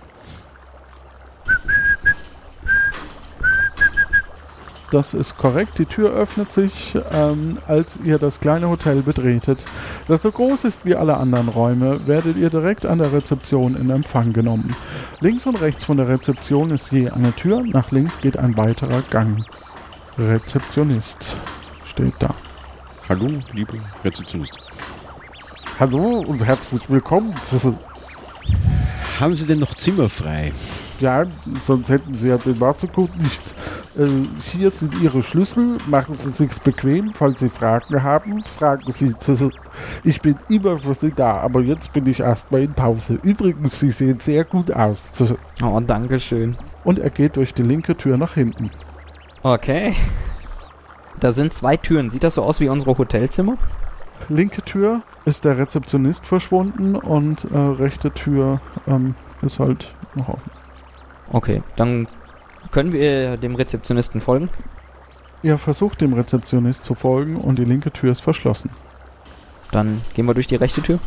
[4.93, 5.79] Das ist korrekt.
[5.79, 9.65] Die Tür öffnet sich, ähm, als ihr das kleine Hotel betretet.
[10.07, 13.89] Das so groß ist wie alle anderen Räume, werdet ihr direkt an der Rezeption in
[13.89, 14.75] Empfang genommen.
[15.19, 17.63] Links und rechts von der Rezeption ist je eine Tür.
[17.63, 19.43] Nach links geht ein weiterer Gang.
[20.19, 21.37] Rezeptionist
[21.85, 22.29] steht da.
[23.09, 23.73] Hallo, liebe
[24.05, 24.59] Rezeptionist.
[25.79, 27.33] Hallo und herzlich willkommen.
[29.19, 30.53] Haben Sie denn noch Zimmer frei?
[31.03, 31.25] Ja,
[31.59, 33.53] sonst hätten Sie ja den Wassercode nicht.
[33.97, 34.07] Äh,
[34.39, 35.77] hier sind Ihre Schlüssel.
[35.87, 37.11] Machen Sie sich's bequem.
[37.11, 39.51] Falls Sie Fragen haben, fragen Sie zu.
[40.05, 43.19] Ich bin immer für Sie da, aber jetzt bin ich erstmal in Pause.
[43.21, 45.11] Übrigens, Sie sehen sehr gut aus.
[45.61, 46.55] Oh, danke schön.
[46.85, 48.71] Und er geht durch die linke Tür nach hinten.
[49.41, 49.93] Okay.
[51.19, 52.11] Da sind zwei Türen.
[52.11, 53.57] Sieht das so aus wie unsere Hotelzimmer?
[54.29, 60.62] Linke Tür ist der Rezeptionist verschwunden und äh, rechte Tür ähm, ist halt noch offen.
[61.33, 62.07] Okay, dann
[62.71, 64.49] können wir dem Rezeptionisten folgen.
[65.41, 68.69] Ihr versucht dem Rezeptionist zu folgen und die linke Tür ist verschlossen.
[69.71, 70.99] Dann gehen wir durch die rechte Tür.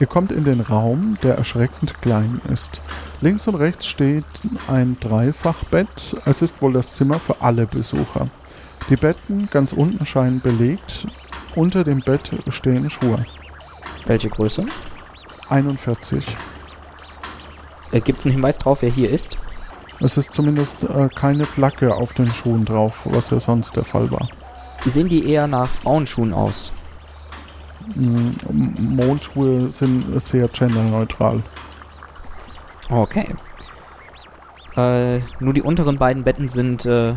[0.00, 2.80] Ihr kommt in den Raum, der erschreckend klein ist.
[3.20, 4.24] Links und rechts steht
[4.66, 6.16] ein Dreifachbett.
[6.24, 8.26] Es ist wohl das Zimmer für alle Besucher.
[8.88, 11.06] Die Betten ganz unten scheinen belegt.
[11.54, 13.24] Unter dem Bett stehen Schuhe.
[14.06, 14.66] Welche Größe?
[15.50, 16.24] 41.
[17.92, 19.36] Äh, Gibt es einen Hinweis drauf, wer hier ist?
[20.00, 24.10] Es ist zumindest äh, keine Flagge auf den Schuhen drauf, was ja sonst der Fall
[24.10, 24.28] war.
[24.86, 26.72] Sehen die eher nach Frauenschuhen aus?
[27.94, 28.30] Mm,
[28.96, 31.42] Mondschuhe sind sehr genderneutral.
[32.88, 33.34] Okay.
[34.76, 37.14] Äh, nur die unteren beiden Betten sind äh,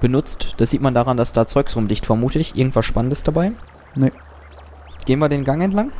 [0.00, 0.54] benutzt.
[0.58, 2.56] Das sieht man daran, dass da Zeugs rumliegt, vermute ich.
[2.56, 3.52] Irgendwas Spannendes dabei?
[3.94, 4.12] Nee.
[5.06, 5.90] Gehen wir den Gang entlang?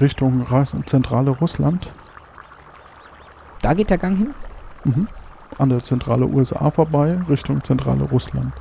[0.00, 1.88] Richtung Reis zentrale Russland.
[3.66, 4.32] Da geht der Gang hin?
[4.84, 5.08] Mhm.
[5.58, 8.52] An der zentrale USA vorbei, Richtung zentrale Russland.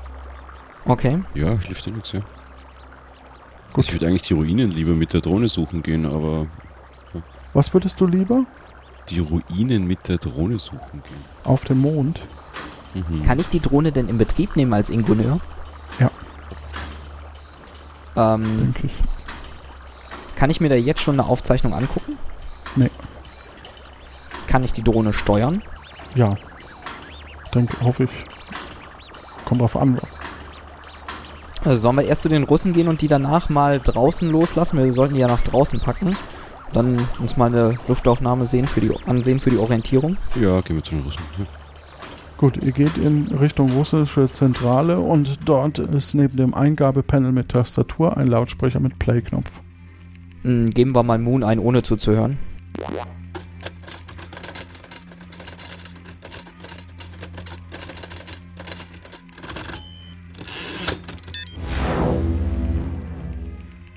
[0.84, 1.20] Okay.
[1.36, 2.22] Ja, hilft dir nichts, ja.
[3.72, 3.86] Gut.
[3.86, 6.48] Ich würde eigentlich die Ruinen lieber mit der Drohne suchen gehen, aber
[7.54, 8.46] Was würdest du lieber?
[9.10, 11.24] die Ruinen mit der Drohne suchen gehen.
[11.44, 12.20] Auf dem Mond?
[12.96, 13.24] Mhm.
[13.28, 15.40] Kann ich die Drohne denn in Betrieb nehmen als Ingenieur?
[16.00, 16.10] Ja.
[18.16, 18.44] Ähm,
[18.74, 18.94] Denke ich.
[20.36, 22.18] kann ich mir da jetzt schon eine Aufzeichnung angucken?
[22.76, 22.90] Nee.
[24.56, 25.62] Kann ich die Drohne steuern?
[26.16, 26.38] Ja.
[27.54, 28.10] Denke, hoffe ich.
[29.44, 30.00] Kommt drauf an.
[31.66, 34.82] Also sollen wir erst zu den Russen gehen und die danach mal draußen loslassen?
[34.82, 36.16] Wir sollten die ja nach draußen packen.
[36.72, 40.16] Dann uns mal eine Luftaufnahme sehen für die, ansehen für die Orientierung.
[40.42, 41.24] Ja, gehen wir zu den Russen.
[41.38, 41.46] Ja.
[42.38, 48.16] Gut, ihr geht in Richtung russische Zentrale und dort ist neben dem Eingabepanel mit Tastatur
[48.16, 49.52] ein Lautsprecher mit Play-Knopf.
[50.44, 52.38] Hm, geben wir mal Moon ein, ohne zuzuhören.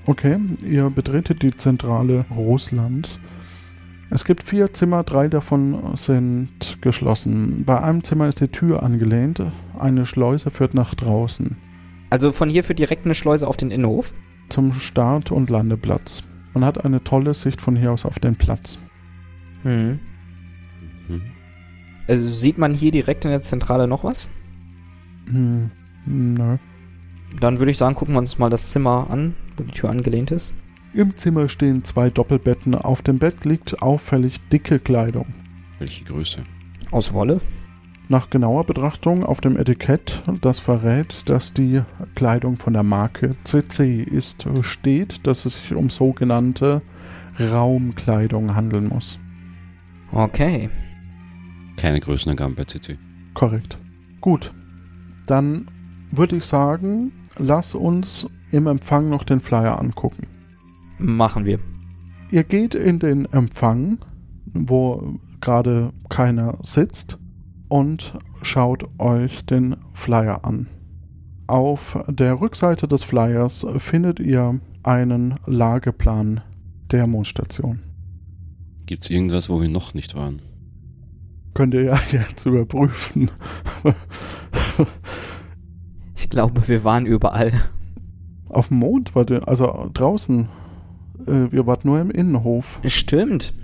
[0.08, 3.20] Okay, ihr betretet die Zentrale Russland.
[4.08, 7.64] Es gibt vier Zimmer, drei davon sind geschlossen.
[7.66, 9.42] Bei einem Zimmer ist die Tür angelehnt,
[9.78, 11.58] eine Schleuse führt nach draußen.
[12.08, 14.14] Also von hier führt direkt eine Schleuse auf den Innenhof.
[14.48, 16.22] Zum Start- und Landeplatz.
[16.54, 18.78] Man hat eine tolle Sicht von hier aus auf den Platz.
[19.62, 20.00] Mhm.
[21.06, 21.22] Mhm.
[22.06, 24.30] Also sieht man hier direkt in der Zentrale noch was?
[25.26, 25.68] Hm,
[26.06, 26.56] nö.
[27.38, 30.30] Dann würde ich sagen, gucken wir uns mal das Zimmer an, wo die Tür angelehnt
[30.30, 30.52] ist.
[30.94, 32.74] Im Zimmer stehen zwei Doppelbetten.
[32.74, 35.26] Auf dem Bett liegt auffällig dicke Kleidung.
[35.78, 36.42] Welche Größe?
[36.90, 37.40] Aus Wolle?
[38.10, 41.82] Nach genauer Betrachtung auf dem Etikett, das verrät, dass die
[42.14, 46.80] Kleidung von der Marke CC ist, steht, dass es sich um sogenannte
[47.38, 49.18] Raumkleidung handeln muss.
[50.10, 50.70] Okay.
[51.76, 52.96] Keine Größenangaben bei CC.
[53.34, 53.76] Korrekt.
[54.22, 54.54] Gut.
[55.26, 55.66] Dann
[56.10, 60.26] würde ich sagen, lass uns im Empfang noch den Flyer angucken.
[60.98, 61.58] Machen wir.
[62.30, 63.98] Ihr geht in den Empfang,
[64.46, 67.18] wo gerade keiner sitzt,
[67.68, 70.68] und schaut euch den Flyer an.
[71.46, 76.42] Auf der Rückseite des Flyers findet ihr einen Lageplan
[76.90, 77.80] der Mondstation.
[78.86, 80.40] Gibt es irgendwas, wo wir noch nicht waren?
[81.54, 83.30] Könnt ihr ja jetzt überprüfen.
[86.16, 87.52] Ich glaube, wir waren überall.
[88.50, 90.48] Auf dem Mond wart ihr, also draußen.
[91.26, 92.80] Äh, ihr wart nur im Innenhof.
[92.84, 93.54] Stimmt.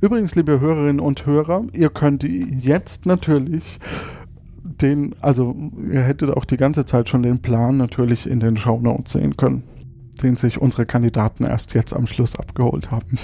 [0.00, 3.78] Übrigens, liebe Hörerinnen und Hörer, ihr könnt jetzt natürlich
[4.62, 5.54] den, also
[5.90, 9.62] ihr hättet auch die ganze Zeit schon den Plan natürlich in den Shownotes sehen können,
[10.22, 13.18] den sich unsere Kandidaten erst jetzt am Schluss abgeholt haben.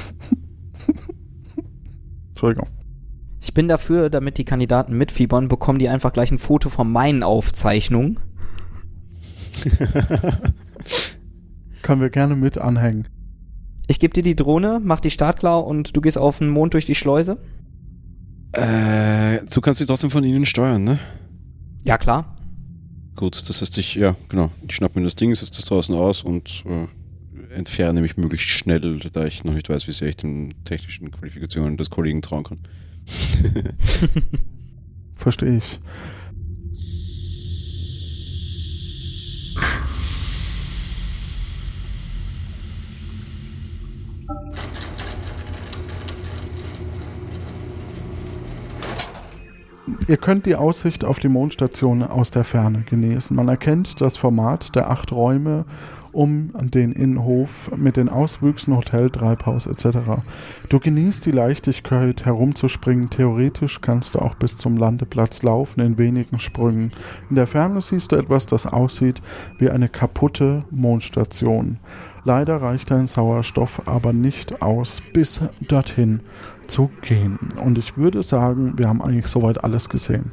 [2.29, 2.69] Entschuldigung.
[3.41, 7.23] Ich bin dafür, damit die Kandidaten mitfiebern, bekommen die einfach gleich ein Foto von meinen
[7.23, 8.19] Aufzeichnungen.
[11.83, 13.09] Können wir gerne mit anhängen.
[13.89, 16.75] Ich gebe dir die Drohne, mach die Start klar und du gehst auf den Mond
[16.75, 17.39] durch die Schleuse.
[18.53, 20.99] Äh, du kannst sie trotzdem von ihnen steuern, ne?
[21.85, 22.37] Ja, klar.
[23.15, 24.51] Gut, das heißt, ich, ja, genau.
[24.69, 28.99] Ich schnapp mir das Ding, setze das draußen aus und äh, entferne mich möglichst schnell,
[29.13, 32.59] da ich noch nicht weiß, wie sehr ich den technischen Qualifikationen des Kollegen trauen kann.
[35.15, 35.81] Verstehe ich.
[50.09, 53.35] Ihr könnt die Aussicht auf die Mondstation aus der Ferne genießen.
[53.35, 55.65] Man erkennt das Format der acht Räume
[56.13, 60.23] um den Innenhof mit den Auswüchsen Hotel, Treibhaus etc.
[60.69, 63.11] Du genießt die Leichtigkeit herumzuspringen.
[63.11, 66.93] Theoretisch kannst du auch bis zum Landeplatz laufen in wenigen Sprüngen.
[67.29, 69.21] In der Ferne siehst du etwas, das aussieht
[69.59, 71.79] wie eine kaputte Mondstation.
[72.27, 76.19] Leider reicht dein Sauerstoff aber nicht aus, bis dorthin
[76.67, 77.39] zu gehen.
[77.63, 80.33] Und ich würde sagen, wir haben eigentlich soweit alles gesehen.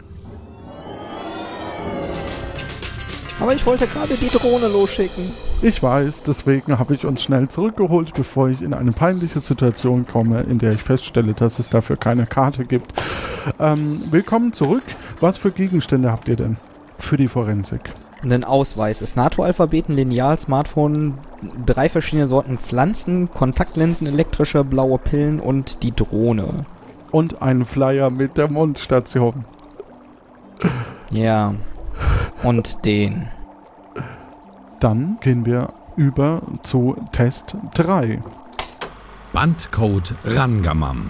[3.39, 5.23] Aber ich wollte gerade die Drohne losschicken.
[5.61, 10.41] Ich weiß, deswegen habe ich uns schnell zurückgeholt, bevor ich in eine peinliche Situation komme,
[10.41, 12.91] in der ich feststelle, dass es dafür keine Karte gibt.
[13.59, 14.83] Ähm, willkommen zurück.
[15.19, 16.57] Was für Gegenstände habt ihr denn
[16.97, 17.81] für die Forensik?
[18.23, 21.13] Einen Ausweis, das NATO-Alphabet, ein Lineal, Smartphone,
[21.65, 26.65] drei verschiedene Sorten Pflanzen, Kontaktlinsen, elektrische, blaue Pillen und die Drohne.
[27.11, 29.45] Und einen Flyer mit der Mondstation.
[31.11, 31.55] Ja.
[32.41, 33.29] Und den.
[34.79, 38.21] Dann gehen wir über zu Test 3.
[39.31, 41.09] Bandcode Rangamam.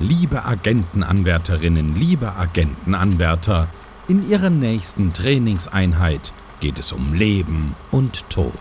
[0.00, 3.68] Liebe Agentenanwärterinnen, liebe Agentenanwärter,
[4.08, 8.52] in Ihrer nächsten Trainingseinheit geht es um Leben und Tod.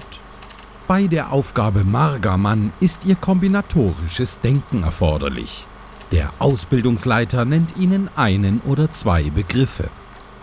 [0.85, 5.65] Bei der Aufgabe Margamann ist Ihr kombinatorisches Denken erforderlich.
[6.11, 9.85] Der Ausbildungsleiter nennt Ihnen einen oder zwei Begriffe.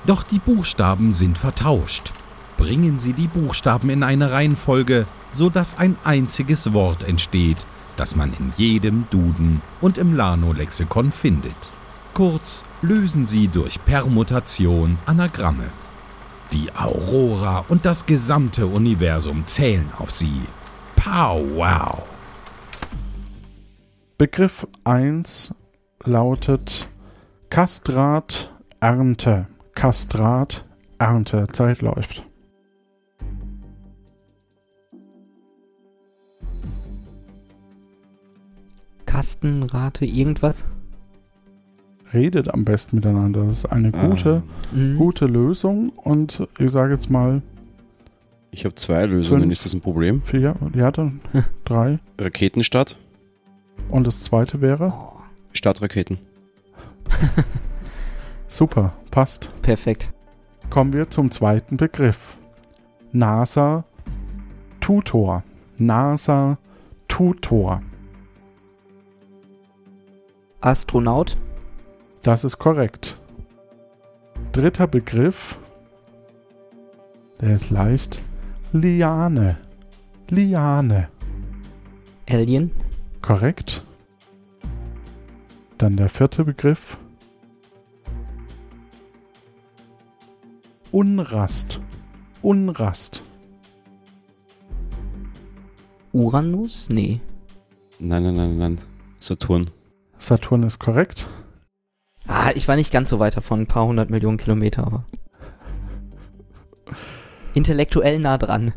[0.07, 2.13] Doch die Buchstaben sind vertauscht.
[2.57, 7.59] Bringen Sie die Buchstaben in eine Reihenfolge, sodass ein einziges Wort entsteht,
[7.99, 11.55] das man in jedem Duden und im Lano-Lexikon findet.
[12.15, 15.69] Kurz lösen Sie durch Permutation Anagramme.
[16.53, 20.43] Die Aurora und das gesamte Universum zählen auf Sie.
[20.97, 22.03] Pow wow!
[24.19, 25.55] Begriff 1
[26.05, 26.89] lautet
[27.51, 29.47] Kastrat Ernte.
[29.75, 30.65] Kastrat
[30.99, 31.47] Ernte.
[31.53, 32.25] Zeit läuft.
[39.07, 40.65] Kastenrate, irgendwas?
[42.13, 43.45] Redet am besten miteinander.
[43.45, 44.43] Das ist eine gute,
[44.73, 44.97] Mhm.
[44.97, 45.91] gute Lösung.
[45.91, 47.43] Und ich sage jetzt mal
[48.53, 49.43] Ich habe zwei Lösungen.
[49.43, 49.53] Fünf.
[49.53, 50.23] Ist das ein Problem?
[50.23, 50.57] vier.
[50.75, 51.21] Ja, dann
[51.65, 52.01] drei.
[52.19, 52.97] Raketenstadt?
[53.89, 54.93] Und das zweite wäre?
[55.53, 56.19] Stadtraketen.
[58.49, 59.51] Super, passt.
[59.63, 60.13] Perfekt.
[60.69, 62.37] Kommen wir zum zweiten Begriff.
[63.13, 63.85] NASA
[64.81, 65.45] Tutor.
[65.79, 66.59] NASA
[67.09, 67.83] Tutor.
[70.61, 71.37] Astronaut?
[72.23, 73.19] Das ist korrekt.
[74.53, 75.59] Dritter Begriff.
[77.41, 78.21] Der ist leicht.
[78.73, 79.57] Liane.
[80.29, 81.09] Liane.
[82.29, 82.73] Alien?
[83.23, 83.83] Korrekt.
[85.79, 86.99] Dann der vierte Begriff.
[90.93, 91.81] Unrast.
[92.43, 93.23] Unrast.
[96.13, 96.91] Uranus?
[96.91, 97.21] Nee.
[97.99, 98.79] Nein, nein, nein, nein.
[99.19, 99.71] Saturn.
[100.19, 101.31] Saturn ist korrekt.
[102.33, 105.05] Ah, ich war nicht ganz so weit davon, ein paar hundert Millionen Kilometer, aber.
[107.55, 108.73] Intellektuell nah dran.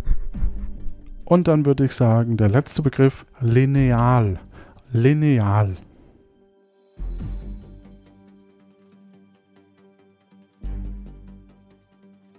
[1.23, 4.39] Und dann würde ich sagen, der letzte Begriff, lineal.
[4.91, 5.77] Lineal.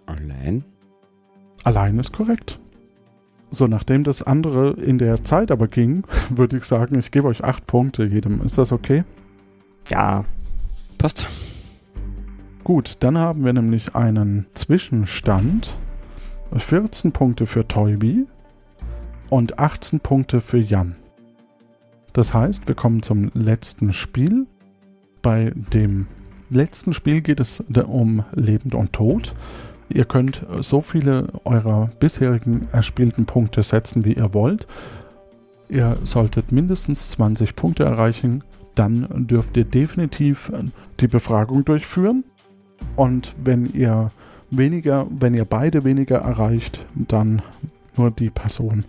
[0.06, 0.64] Allein?
[1.62, 2.58] Allein ist korrekt.
[3.52, 7.44] So, nachdem das andere in der Zeit aber ging, würde ich sagen, ich gebe euch
[7.44, 8.42] acht Punkte jedem.
[8.42, 9.04] Ist das okay?
[9.88, 10.24] Ja.
[11.04, 11.26] Passt.
[12.64, 15.76] Gut, dann haben wir nämlich einen Zwischenstand.
[16.56, 18.26] 14 Punkte für Toybi
[19.28, 20.96] und 18 Punkte für Jan.
[22.14, 24.46] Das heißt, wir kommen zum letzten Spiel.
[25.20, 26.06] Bei dem
[26.48, 29.34] letzten Spiel geht es um Leben und Tod.
[29.90, 34.66] Ihr könnt so viele eurer bisherigen erspielten Punkte setzen, wie ihr wollt.
[35.68, 38.42] Ihr solltet mindestens 20 Punkte erreichen.
[38.74, 40.52] Dann dürft ihr definitiv
[41.00, 42.24] die Befragung durchführen.
[42.96, 44.10] Und wenn ihr
[44.50, 47.42] weniger, wenn ihr beide weniger erreicht, dann
[47.96, 48.84] nur die Person,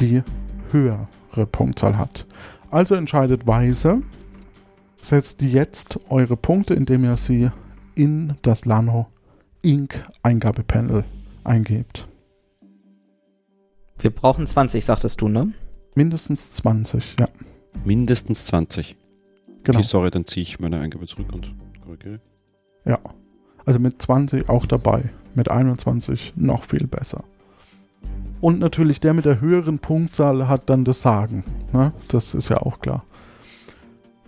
[0.00, 0.22] die
[0.70, 1.06] höhere
[1.50, 2.26] Punktzahl hat.
[2.70, 4.02] Also entscheidet weise.
[5.00, 7.50] Setzt jetzt eure Punkte, indem ihr sie
[7.94, 9.08] in das Lano
[9.62, 10.02] Inc.
[10.22, 11.04] Eingabepanel
[11.44, 12.06] eingebt.
[13.98, 15.52] Wir brauchen 20, sagtest du, ne?
[15.94, 17.28] Mindestens 20, ja.
[17.84, 18.96] Mindestens 20.
[19.64, 19.78] Genau.
[19.78, 21.52] Okay, sorry, dann ziehe ich meine Eingabe zurück und
[21.84, 22.20] korrigiere.
[22.84, 22.98] Ja.
[23.66, 25.10] Also mit 20 auch dabei.
[25.34, 27.24] Mit 21 noch viel besser.
[28.40, 31.44] Und natürlich der mit der höheren Punktzahl hat dann das Sagen.
[31.72, 31.92] Ne?
[32.08, 33.04] Das ist ja auch klar.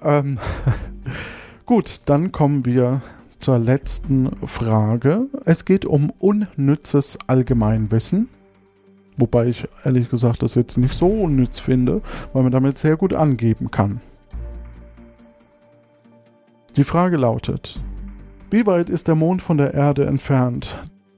[0.03, 0.39] Ähm,
[1.67, 3.03] Gut, dann kommen wir
[3.41, 5.27] zur letzten Frage.
[5.45, 8.29] Es geht um unnützes Allgemeinwissen.
[9.17, 13.13] Wobei ich ehrlich gesagt das jetzt nicht so unnütz finde, weil man damit sehr gut
[13.13, 14.01] angeben kann.
[16.77, 17.81] Die Frage lautet,
[18.51, 20.77] wie weit ist der Mond von der Erde entfernt?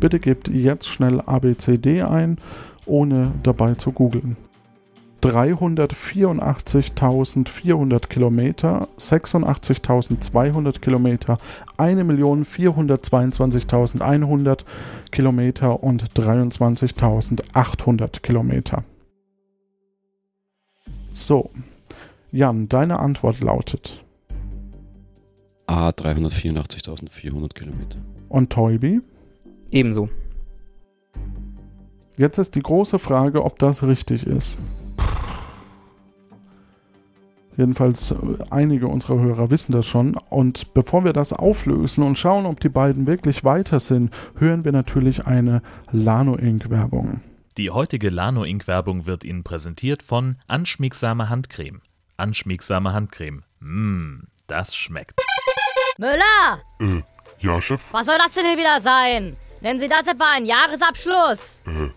[0.00, 2.38] Bitte gebt jetzt schnell ABCD ein,
[2.86, 4.38] ohne dabei zu googeln.
[5.22, 11.38] 384.400 Kilometer, 86.200 Kilometer,
[11.76, 14.64] 1.422.100
[15.10, 18.84] Kilometer und 23.800 Kilometer.
[21.12, 21.50] So,
[22.30, 24.04] Jan, deine Antwort lautet.
[25.66, 27.98] A, 384.400 Kilometer.
[28.28, 29.00] Und Toybi?
[29.70, 30.08] Ebenso.
[32.16, 34.56] Jetzt ist die große Frage, ob das richtig ist.
[37.58, 38.16] Jedenfalls äh,
[38.50, 40.16] einige unserer Hörer wissen das schon.
[40.30, 44.70] Und bevor wir das auflösen und schauen, ob die beiden wirklich weiter sind, hören wir
[44.72, 46.70] natürlich eine Lano Inc.
[46.70, 47.20] Werbung.
[47.56, 48.68] Die heutige Lano Inc.
[48.68, 51.82] Werbung wird Ihnen präsentiert von Anschmiegsame Handcreme.
[52.16, 53.42] Anschmiegsame Handcreme.
[53.58, 55.20] Mmm, das schmeckt.
[55.98, 56.62] Müller!
[56.78, 57.02] Äh,
[57.40, 57.92] ja, Chef?
[57.92, 59.36] Was soll das denn hier wieder sein?
[59.60, 61.60] Nennen Sie das etwa einen Jahresabschluss?
[61.66, 61.90] Äh,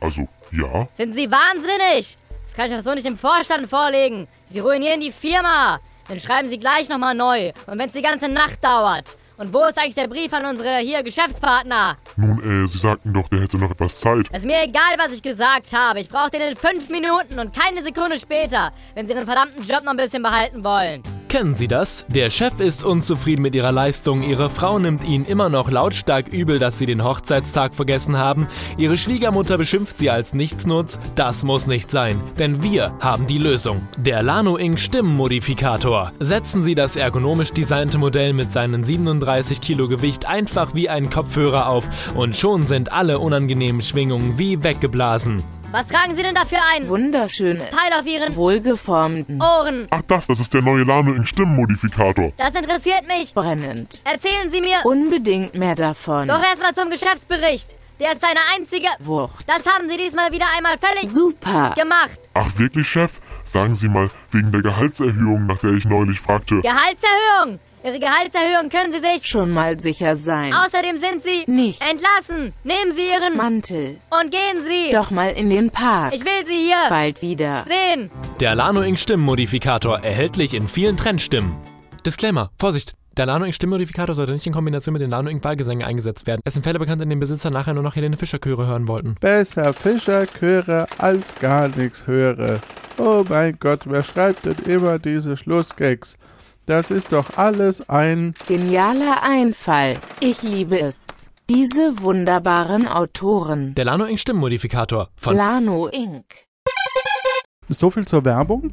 [0.00, 0.88] also, ja?
[0.96, 2.16] Sind Sie wahnsinnig?
[2.44, 4.26] Das kann ich doch so nicht dem Vorstand vorlegen.
[4.44, 5.80] Sie ruinieren die Firma.
[6.08, 7.52] Dann schreiben Sie gleich nochmal neu.
[7.66, 9.16] Und wenn es die ganze Nacht dauert.
[9.38, 11.98] Und wo ist eigentlich der Brief an unsere hier Geschäftspartner?
[12.16, 14.28] Nun, äh, Sie sagten doch, der hätte noch etwas Zeit.
[14.32, 16.00] Ist mir egal, was ich gesagt habe.
[16.00, 19.82] Ich brauche den in fünf Minuten und keine Sekunde später, wenn Sie Ihren verdammten Job
[19.84, 21.02] noch ein bisschen behalten wollen.
[21.28, 22.06] Kennen Sie das?
[22.08, 26.60] Der Chef ist unzufrieden mit ihrer Leistung, ihre Frau nimmt ihn immer noch lautstark übel,
[26.60, 28.46] dass sie den Hochzeitstag vergessen haben,
[28.78, 30.98] ihre Schwiegermutter beschimpft sie als Nichtsnutz.
[31.16, 33.88] Das muss nicht sein, denn wir haben die Lösung.
[33.96, 36.12] Der Lano Ink Stimmenmodifikator.
[36.20, 41.68] Setzen Sie das ergonomisch designte Modell mit seinen 37 Kilo Gewicht einfach wie ein Kopfhörer
[41.68, 45.42] auf und schon sind alle unangenehmen Schwingungen wie weggeblasen.
[45.76, 46.88] Was tragen Sie denn dafür ein?
[46.88, 47.68] Wunderschönes.
[47.68, 49.86] Teil auf Ihren wohlgeformten Ohren.
[49.90, 52.32] Ach das, das ist der neue Lano Ink Stimmenmodifikator.
[52.38, 53.34] Das interessiert mich.
[53.34, 54.00] Brennend.
[54.04, 54.78] Erzählen Sie mir.
[54.84, 56.28] Unbedingt mehr davon.
[56.28, 57.76] Doch erstmal zum Geschäftsbericht.
[58.00, 59.44] Der ist seine einzige Wucht.
[59.46, 62.20] Das haben Sie diesmal wieder einmal völlig super gemacht.
[62.32, 63.20] Ach wirklich, Chef?
[63.44, 66.62] Sagen Sie mal, wegen der Gehaltserhöhung, nach der ich neulich fragte.
[66.62, 67.58] Gehaltserhöhung!
[67.86, 70.52] Ihre Gehaltserhöhung können Sie sich schon mal sicher sein.
[70.52, 72.52] Außerdem sind Sie nicht entlassen.
[72.64, 76.12] Nehmen Sie Ihren Mantel und gehen Sie doch mal in den Park.
[76.12, 78.10] Ich will Sie hier bald wieder sehen.
[78.40, 81.54] Der Lano Ink Stimmenmodifikator erhältlich in vielen Trendstimmen.
[82.04, 82.94] Disclaimer, Vorsicht!
[83.16, 86.40] Der Lano Ink Stimmmodifikator sollte nicht in Kombination mit den Lano Ink Ballgesängen eingesetzt werden.
[86.44, 89.14] Es sind Fälle bekannt, in denen Besitzer nachher nur noch Helene Fischer Chöre hören wollten.
[89.20, 92.58] Besser Fischer Chöre als gar nichts höre.
[92.98, 96.16] Oh mein Gott, wer schreibt denn immer diese Schlussgags?
[96.66, 99.94] Das ist doch alles ein genialer Einfall.
[100.18, 101.06] Ich liebe es.
[101.48, 103.72] Diese wunderbaren Autoren.
[103.76, 106.24] Der Lano Ink Stimmmodifikator von Lano Ink.
[107.68, 108.72] So viel zur Werbung.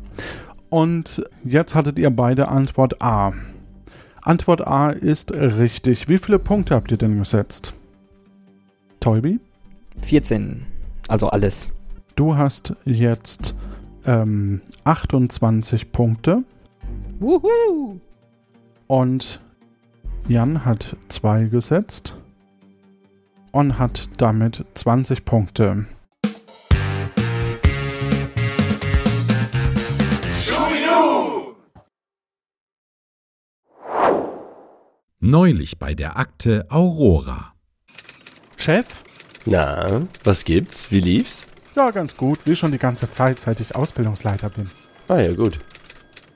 [0.72, 3.34] Und jetzt hattet ihr beide Antwort A.
[4.24, 6.10] Antwort A ist richtig.
[6.10, 7.74] Wie viele Punkte habt ihr denn gesetzt?
[9.02, 9.40] Tolbi?
[10.02, 10.66] 14.
[11.10, 11.70] Also alles.
[12.16, 13.54] Du hast jetzt
[14.08, 16.44] ähm, 28 Punkte.
[17.20, 18.00] Wuhu!
[18.88, 19.42] Und
[20.28, 22.16] Jan hat 2 gesetzt
[23.52, 25.86] und hat damit 20 Punkte.
[35.20, 37.54] Neulich bei der Akte Aurora.
[38.58, 39.04] Chef?
[39.46, 40.92] Na, was gibt's?
[40.92, 41.48] Wie lief's?
[41.76, 42.40] Ja, ganz gut.
[42.46, 44.70] Wie schon die ganze Zeit, seit ich Ausbildungsleiter bin.
[45.08, 45.60] Ah ja, gut.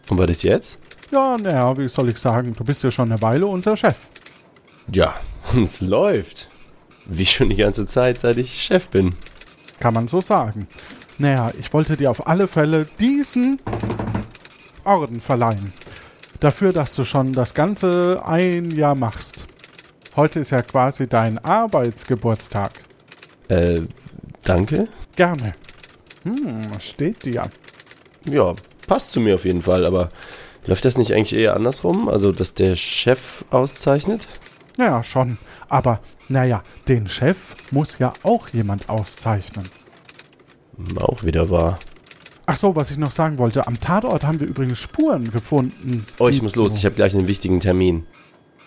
[0.10, 0.80] Und war das jetzt?
[1.12, 2.54] Ja, naja, wie soll ich sagen?
[2.56, 3.96] Du bist ja schon eine Weile unser Chef.
[4.92, 5.16] Ja,
[5.62, 6.50] es läuft.
[7.06, 9.14] Wie schon die ganze Zeit, seit ich Chef bin.
[9.80, 10.68] Kann man so sagen.
[11.18, 13.60] Naja, ich wollte dir auf alle Fälle diesen
[14.84, 15.74] Orden verleihen.
[16.40, 19.48] Dafür, dass du schon das ganze ein Jahr machst.
[20.16, 22.74] Heute ist ja quasi dein Arbeitsgeburtstag.
[23.48, 23.82] Äh,
[24.44, 24.88] danke?
[25.16, 25.54] Gerne.
[26.24, 27.50] Hm, steht dir.
[28.26, 28.56] Ja,
[28.88, 30.10] passt zu mir auf jeden Fall, aber
[30.66, 32.10] läuft das nicht eigentlich eher andersrum?
[32.10, 34.28] Also, dass der Chef auszeichnet?
[34.78, 35.38] Ja, schon.
[35.70, 39.70] Aber, naja, den Chef muss ja auch jemand auszeichnen.
[40.96, 41.80] Auch wieder wahr.
[42.46, 43.68] Ach so, was ich noch sagen wollte.
[43.68, 46.06] Am Tatort haben wir übrigens Spuren gefunden.
[46.18, 46.78] Oh, ich muss los.
[46.78, 48.06] Ich habe gleich einen wichtigen Termin.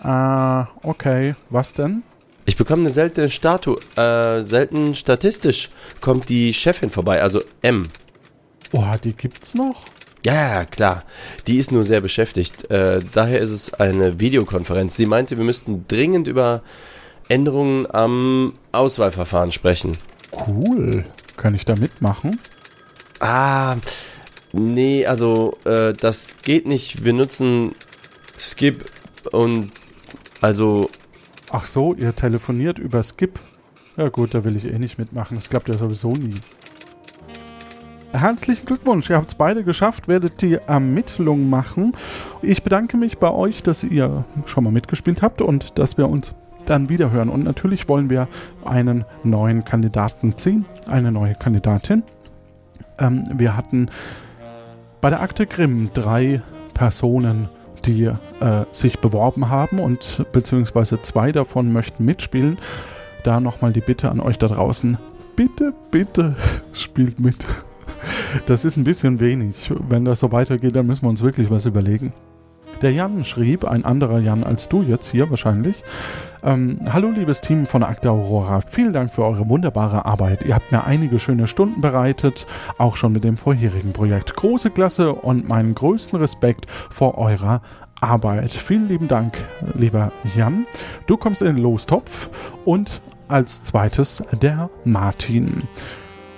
[0.02, 1.34] Ah, okay.
[1.48, 2.02] Was denn?
[2.44, 3.78] Ich bekomme eine seltene Statue.
[3.96, 7.88] Äh, selten statistisch kommt die Chefin vorbei, also M.
[8.72, 9.84] Oh, die gibt's noch?
[10.24, 11.04] Ja, klar.
[11.46, 12.70] Die ist nur sehr beschäftigt.
[12.70, 14.96] Äh, daher ist es eine Videokonferenz.
[14.96, 16.62] Sie meinte, wir müssten dringend über
[17.28, 19.96] Änderungen am Auswahlverfahren sprechen.
[20.46, 21.04] Cool.
[21.36, 22.38] Kann ich da mitmachen?
[23.20, 23.76] Ah,
[24.52, 27.04] nee, also äh, das geht nicht.
[27.04, 27.74] Wir nutzen
[28.38, 28.84] Skip
[29.32, 29.72] und
[30.40, 30.90] also.
[31.52, 33.40] Ach so, ihr telefoniert über Skip.
[33.96, 35.36] Ja gut, da will ich eh nicht mitmachen.
[35.36, 36.36] Das klappt ja sowieso nie.
[38.12, 41.92] Herzlichen Glückwunsch, ihr habt es beide geschafft, werdet die Ermittlung machen.
[42.42, 46.34] Ich bedanke mich bei euch, dass ihr schon mal mitgespielt habt und dass wir uns
[46.64, 47.28] dann wieder hören.
[47.28, 48.26] Und natürlich wollen wir
[48.64, 52.02] einen neuen Kandidaten ziehen, eine neue Kandidatin.
[52.98, 53.90] Ähm, wir hatten
[55.00, 56.42] bei der Akte Grimm drei
[56.74, 57.48] Personen,
[57.84, 58.16] die äh,
[58.72, 62.58] sich beworben haben und beziehungsweise zwei davon möchten mitspielen.
[63.22, 64.98] Da nochmal die Bitte an euch da draußen.
[65.36, 66.34] Bitte, bitte
[66.72, 67.36] spielt mit.
[68.46, 69.72] Das ist ein bisschen wenig.
[69.88, 72.12] Wenn das so weitergeht, dann müssen wir uns wirklich was überlegen.
[72.82, 75.84] Der Jan schrieb, ein anderer Jan als du jetzt hier wahrscheinlich.
[76.42, 80.44] Ähm, Hallo liebes Team von Akte Aurora, vielen Dank für eure wunderbare Arbeit.
[80.46, 82.46] Ihr habt mir einige schöne Stunden bereitet,
[82.78, 84.34] auch schon mit dem vorherigen Projekt.
[84.34, 87.60] Große Klasse und meinen größten Respekt vor eurer
[88.00, 88.52] Arbeit.
[88.52, 89.36] Vielen lieben Dank,
[89.74, 90.64] lieber Jan.
[91.06, 92.30] Du kommst in den Lostopf
[92.64, 95.64] und als zweites der Martin.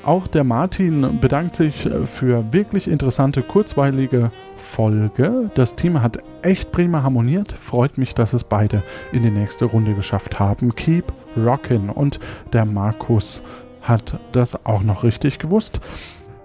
[0.05, 5.49] Auch der Martin bedankt sich für wirklich interessante, kurzweilige Folge.
[5.55, 7.53] Das Team hat echt prima harmoniert.
[7.53, 10.75] Freut mich, dass es beide in die nächste Runde geschafft haben.
[10.75, 11.89] Keep rockin'.
[11.89, 12.19] Und
[12.53, 13.45] der Markus
[13.81, 15.81] hat das auch noch richtig gewusst.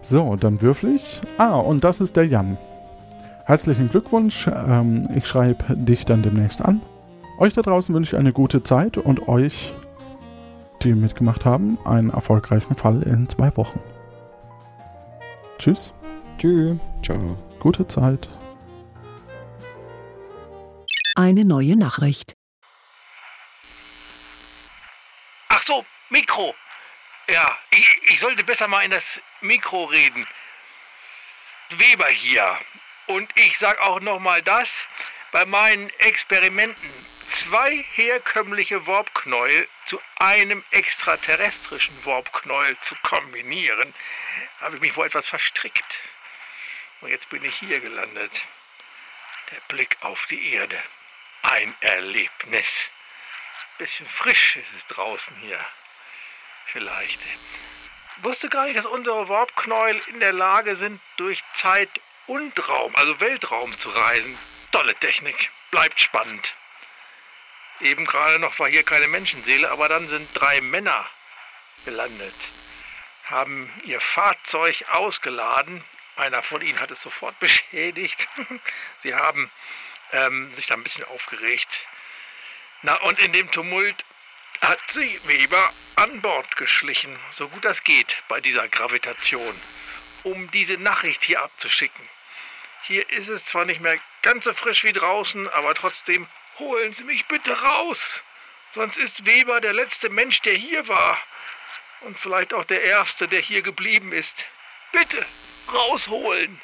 [0.01, 1.19] So, dann würfel ich.
[1.39, 2.59] Ah, und das ist der Jan.
[3.45, 4.47] Herzlichen Glückwunsch.
[4.47, 6.81] Ähm, ich schreibe dich dann demnächst an.
[7.39, 9.73] Euch da draußen wünsche ich eine gute Zeit und euch,
[10.83, 13.79] die mitgemacht haben, einen erfolgreichen Fall in zwei Wochen.
[15.57, 15.93] Tschüss.
[16.37, 16.77] Tschüss.
[17.03, 17.37] Ciao.
[17.59, 18.29] Gute Zeit.
[21.15, 22.35] Eine neue Nachricht.
[25.49, 26.53] Ach so, Mikro.
[27.29, 30.25] Ja, ich, ich sollte besser mal in das Mikro reden.
[31.71, 32.57] Weber hier.
[33.07, 34.85] Und ich sag auch nochmal das,
[35.37, 36.91] bei meinen Experimenten
[37.29, 43.93] zwei herkömmliche Warpknäuel zu einem extraterrestrischen Warpknäuel zu kombinieren,
[44.59, 46.01] habe ich mich wohl etwas verstrickt.
[47.01, 48.47] Und jetzt bin ich hier gelandet.
[49.51, 50.81] Der Blick auf die Erde.
[51.43, 52.89] Ein Erlebnis.
[53.77, 55.63] Bisschen frisch ist es draußen hier.
[56.65, 57.19] Vielleicht.
[58.23, 63.19] Wusste gar nicht, dass unsere Warpknäuel in der Lage sind, durch Zeit und Raum, also
[63.19, 64.35] Weltraum zu reisen.
[64.71, 65.51] Tolle Technik.
[65.71, 66.55] Bleibt spannend.
[67.79, 71.07] Eben gerade noch war hier keine Menschenseele, aber dann sind drei Männer
[71.85, 72.33] gelandet,
[73.25, 75.83] haben ihr Fahrzeug ausgeladen.
[76.15, 78.27] Einer von ihnen hat es sofort beschädigt.
[78.99, 79.51] Sie haben
[80.11, 81.85] ähm, sich da ein bisschen aufgeregt.
[82.81, 84.05] Na, und in dem Tumult
[84.61, 89.59] hat sie Weber an Bord geschlichen, so gut das geht bei dieser Gravitation,
[90.23, 92.09] um diese Nachricht hier abzuschicken.
[92.83, 96.27] Hier ist es zwar nicht mehr ganz so frisch wie draußen, aber trotzdem
[96.59, 98.23] holen Sie mich bitte raus.
[98.73, 101.17] Sonst ist Weber der letzte Mensch, der hier war.
[102.05, 104.43] Und vielleicht auch der erste, der hier geblieben ist.
[104.91, 105.25] Bitte
[105.73, 106.59] rausholen.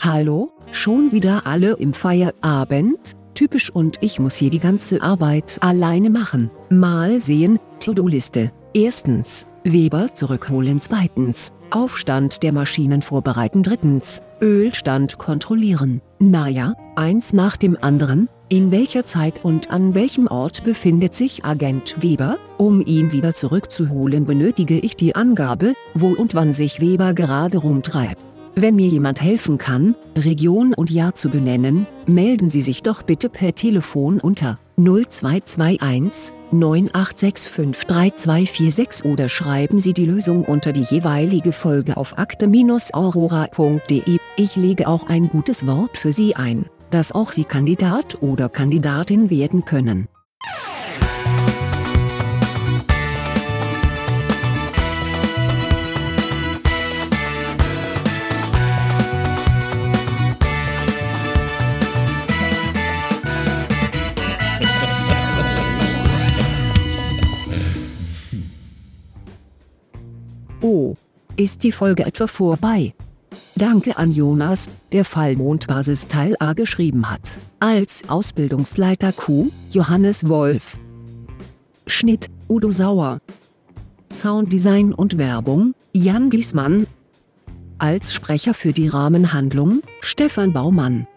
[0.00, 2.98] Hallo, schon wieder alle im Feierabend?
[3.36, 6.50] Typisch und ich muss hier die ganze Arbeit alleine machen.
[6.70, 8.52] Mal sehen, To-Do-Liste.
[8.74, 10.80] Erstens, Weber zurückholen.
[10.80, 13.62] Zweitens, Aufstand der Maschinen vorbereiten.
[13.62, 16.00] Drittens, Ölstand kontrollieren.
[16.18, 18.28] Naja, eins nach dem anderen.
[18.48, 22.38] In welcher Zeit und an welchem Ort befindet sich Agent Weber?
[22.58, 28.22] Um ihn wieder zurückzuholen benötige ich die Angabe, wo und wann sich Weber gerade rumtreibt.
[28.54, 33.30] Wenn mir jemand helfen kann, Region und Jahr zu benennen, melden Sie sich doch bitte
[33.30, 42.16] per Telefon unter 0221 98653246 oder schreiben Sie die Lösung unter die jeweilige Folge auf
[42.18, 44.18] akte-aurora.de.
[44.36, 49.28] Ich lege auch ein gutes Wort für Sie ein, dass auch Sie Kandidat oder Kandidatin
[49.30, 50.06] werden können.
[70.62, 70.94] Oh,
[71.36, 72.94] ist die Folge etwa vorbei?
[73.56, 77.22] Danke an Jonas, der Fallmondbasis Teil A geschrieben hat.
[77.58, 80.76] Als Ausbildungsleiter Q, Johannes Wolf.
[81.88, 83.18] Schnitt, Udo Sauer.
[84.12, 86.86] Sounddesign und Werbung, Jan Giesmann.
[87.78, 91.08] Als Sprecher für die Rahmenhandlung, Stefan Baumann.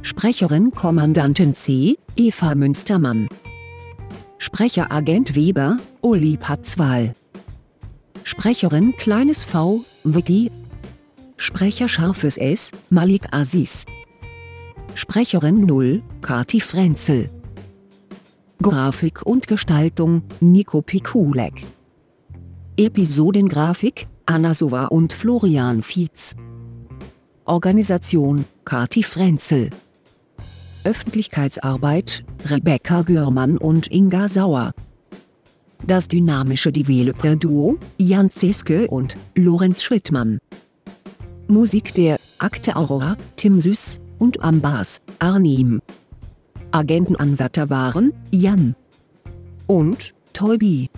[0.00, 3.28] Sprecherin Kommandantin C, Eva Münstermann.
[4.38, 7.12] Sprecher Agent Weber, Uli Patzwal.
[8.28, 10.50] Sprecherin kleines v, Vicky.
[11.38, 13.86] Sprecher scharfes S, Malik Aziz.
[14.94, 17.30] Sprecherin 0, Kati Frenzel.
[18.62, 21.64] Grafik und Gestaltung, Nico Pikulek.
[22.76, 26.36] Episodengrafik, Anna Sova und Florian Fietz.
[27.46, 29.70] Organisation, Kati Frenzel.
[30.84, 34.74] Öffentlichkeitsarbeit, Rebecca Görmann und Inga Sauer.
[35.86, 40.38] Das dynamische Developer-Duo, Jan Zeske und Lorenz Schwittmann.
[41.46, 45.80] Musik der Akte Aurora, Tim Süß und am Bass, Arnim.
[46.72, 48.74] Agentenanwärter waren Jan
[49.66, 50.90] und Toby.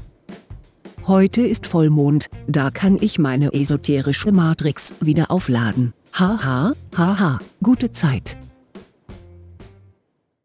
[1.07, 5.93] Heute ist Vollmond, da kann ich meine esoterische Matrix wieder aufladen.
[6.13, 8.37] Haha, haha, gute Zeit.